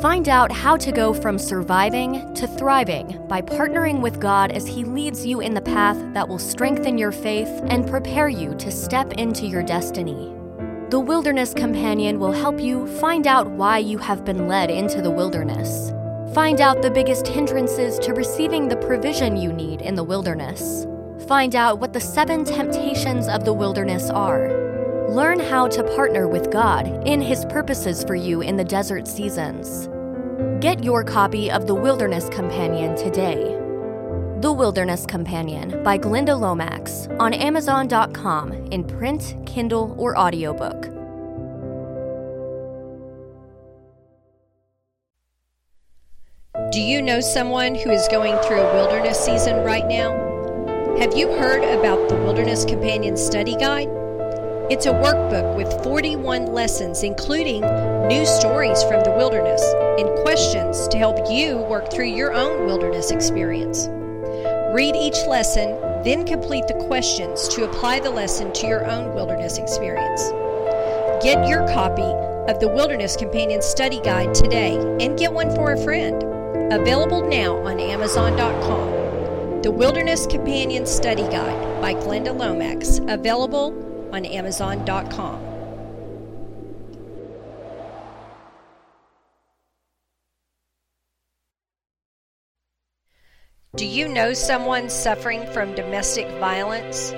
Find 0.00 0.28
out 0.28 0.52
how 0.52 0.76
to 0.76 0.92
go 0.92 1.12
from 1.12 1.36
surviving 1.36 2.32
to 2.34 2.46
thriving 2.46 3.20
by 3.26 3.42
partnering 3.42 4.00
with 4.00 4.20
God 4.20 4.52
as 4.52 4.64
He 4.64 4.84
leads 4.84 5.26
you 5.26 5.40
in 5.40 5.52
the 5.52 5.60
path 5.60 5.98
that 6.14 6.28
will 6.28 6.38
strengthen 6.38 6.96
your 6.96 7.10
faith 7.10 7.50
and 7.64 7.88
prepare 7.88 8.28
you 8.28 8.54
to 8.54 8.70
step 8.70 9.14
into 9.14 9.46
your 9.46 9.64
destiny. 9.64 10.32
The 10.90 11.00
Wilderness 11.00 11.54
Companion 11.54 12.20
will 12.20 12.30
help 12.30 12.60
you 12.60 12.86
find 13.00 13.26
out 13.26 13.50
why 13.50 13.78
you 13.78 13.98
have 13.98 14.24
been 14.24 14.46
led 14.46 14.70
into 14.70 15.02
the 15.02 15.10
wilderness 15.10 15.92
Find 16.34 16.60
out 16.60 16.82
the 16.82 16.90
biggest 16.90 17.26
hindrances 17.26 17.98
to 18.00 18.12
receiving 18.12 18.68
the 18.68 18.76
provision 18.76 19.36
you 19.36 19.52
need 19.52 19.80
in 19.80 19.94
the 19.94 20.04
wilderness. 20.04 20.86
Find 21.26 21.54
out 21.54 21.78
what 21.78 21.92
the 21.92 22.00
seven 22.00 22.44
temptations 22.44 23.28
of 23.28 23.44
the 23.44 23.52
wilderness 23.52 24.10
are. 24.10 24.50
Learn 25.08 25.38
how 25.38 25.68
to 25.68 25.84
partner 25.94 26.26
with 26.28 26.50
God 26.50 26.86
in 27.06 27.20
His 27.20 27.44
purposes 27.46 28.02
for 28.04 28.16
you 28.16 28.42
in 28.42 28.56
the 28.56 28.64
desert 28.64 29.06
seasons. 29.06 29.88
Get 30.60 30.82
your 30.82 31.04
copy 31.04 31.50
of 31.50 31.66
The 31.66 31.74
Wilderness 31.74 32.28
Companion 32.28 32.96
today. 32.96 33.56
The 34.40 34.52
Wilderness 34.52 35.06
Companion 35.06 35.82
by 35.82 35.96
Glynda 35.96 36.38
Lomax 36.38 37.08
on 37.18 37.32
Amazon.com 37.32 38.52
in 38.72 38.84
print, 38.84 39.36
Kindle, 39.46 39.94
or 39.96 40.18
audiobook. 40.18 40.95
Do 46.72 46.80
you 46.80 47.00
know 47.00 47.20
someone 47.20 47.76
who 47.76 47.90
is 47.90 48.08
going 48.08 48.36
through 48.42 48.60
a 48.60 48.74
wilderness 48.74 49.24
season 49.24 49.64
right 49.64 49.86
now? 49.86 50.10
Have 50.98 51.16
you 51.16 51.28
heard 51.28 51.62
about 51.62 52.08
the 52.08 52.16
Wilderness 52.16 52.64
Companion 52.64 53.16
Study 53.16 53.54
Guide? 53.54 53.88
It's 54.68 54.86
a 54.86 54.92
workbook 54.92 55.54
with 55.54 55.72
41 55.84 56.46
lessons, 56.46 57.04
including 57.04 57.60
new 58.08 58.26
stories 58.26 58.82
from 58.82 59.04
the 59.04 59.14
wilderness 59.16 59.62
and 59.96 60.08
questions 60.22 60.88
to 60.88 60.98
help 60.98 61.30
you 61.30 61.58
work 61.58 61.92
through 61.92 62.06
your 62.06 62.32
own 62.32 62.66
wilderness 62.66 63.12
experience. 63.12 63.86
Read 64.74 64.96
each 64.96 65.24
lesson, 65.28 65.78
then 66.02 66.26
complete 66.26 66.66
the 66.66 66.84
questions 66.88 67.46
to 67.48 67.64
apply 67.64 68.00
the 68.00 68.10
lesson 68.10 68.52
to 68.54 68.66
your 68.66 68.84
own 68.86 69.14
wilderness 69.14 69.58
experience. 69.58 70.20
Get 71.22 71.46
your 71.48 71.64
copy 71.68 72.02
of 72.50 72.58
the 72.58 72.68
Wilderness 72.68 73.14
Companion 73.14 73.62
Study 73.62 74.00
Guide 74.00 74.34
today 74.34 74.76
and 75.00 75.16
get 75.16 75.32
one 75.32 75.54
for 75.54 75.72
a 75.72 75.84
friend. 75.84 76.35
Available 76.70 77.22
now 77.28 77.56
on 77.58 77.78
Amazon.com. 77.78 79.62
The 79.62 79.70
Wilderness 79.70 80.26
Companion 80.26 80.84
Study 80.84 81.22
Guide 81.22 81.80
by 81.80 81.94
Glynda 81.94 82.36
Lomax. 82.36 82.98
Available 83.06 83.72
on 84.12 84.24
Amazon.com. 84.24 85.46
Do 93.76 93.84
you 93.84 94.08
know 94.08 94.32
someone 94.32 94.88
suffering 94.88 95.46
from 95.52 95.74
domestic 95.74 96.26
violence 96.40 97.12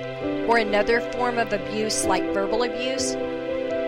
or 0.47 0.57
another 0.57 0.99
form 1.13 1.37
of 1.37 1.53
abuse 1.53 2.05
like 2.05 2.23
verbal 2.33 2.63
abuse? 2.63 3.15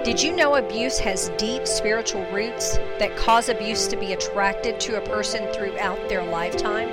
Did 0.03 0.19
you 0.19 0.35
know 0.35 0.55
abuse 0.55 0.97
has 0.97 1.29
deep 1.37 1.67
spiritual 1.67 2.25
roots 2.31 2.77
that 2.97 3.15
cause 3.15 3.49
abuse 3.49 3.85
to 3.85 3.95
be 3.95 4.13
attracted 4.13 4.79
to 4.79 4.97
a 4.97 5.07
person 5.07 5.47
throughout 5.53 6.09
their 6.09 6.25
lifetime? 6.25 6.89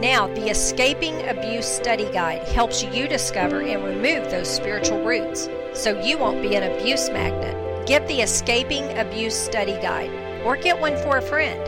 Now, 0.00 0.26
the 0.28 0.48
Escaping 0.48 1.28
Abuse 1.28 1.66
Study 1.66 2.10
Guide 2.12 2.48
helps 2.48 2.82
you 2.82 3.06
discover 3.06 3.60
and 3.60 3.84
remove 3.84 4.30
those 4.30 4.48
spiritual 4.48 5.04
roots 5.04 5.50
so 5.74 6.00
you 6.00 6.16
won't 6.16 6.40
be 6.40 6.54
an 6.54 6.62
abuse 6.62 7.10
magnet. 7.10 7.86
Get 7.86 8.08
the 8.08 8.22
Escaping 8.22 8.96
Abuse 8.96 9.36
Study 9.36 9.78
Guide 9.82 10.10
or 10.42 10.56
get 10.56 10.80
one 10.80 10.96
for 10.96 11.18
a 11.18 11.22
friend. 11.22 11.60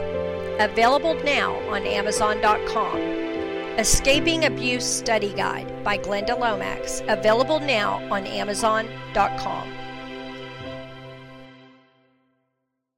Available 0.62 1.12
now 1.24 1.56
on 1.68 1.84
Amazon.com. 1.84 2.96
Escaping 3.76 4.46
Abuse 4.46 4.86
Study 4.86 5.34
Guide 5.34 5.84
by 5.84 5.98
Glynda 5.98 6.38
Lomax. 6.38 7.02
Available 7.06 7.60
now 7.60 8.02
on 8.10 8.26
Amazon.com. 8.26 9.87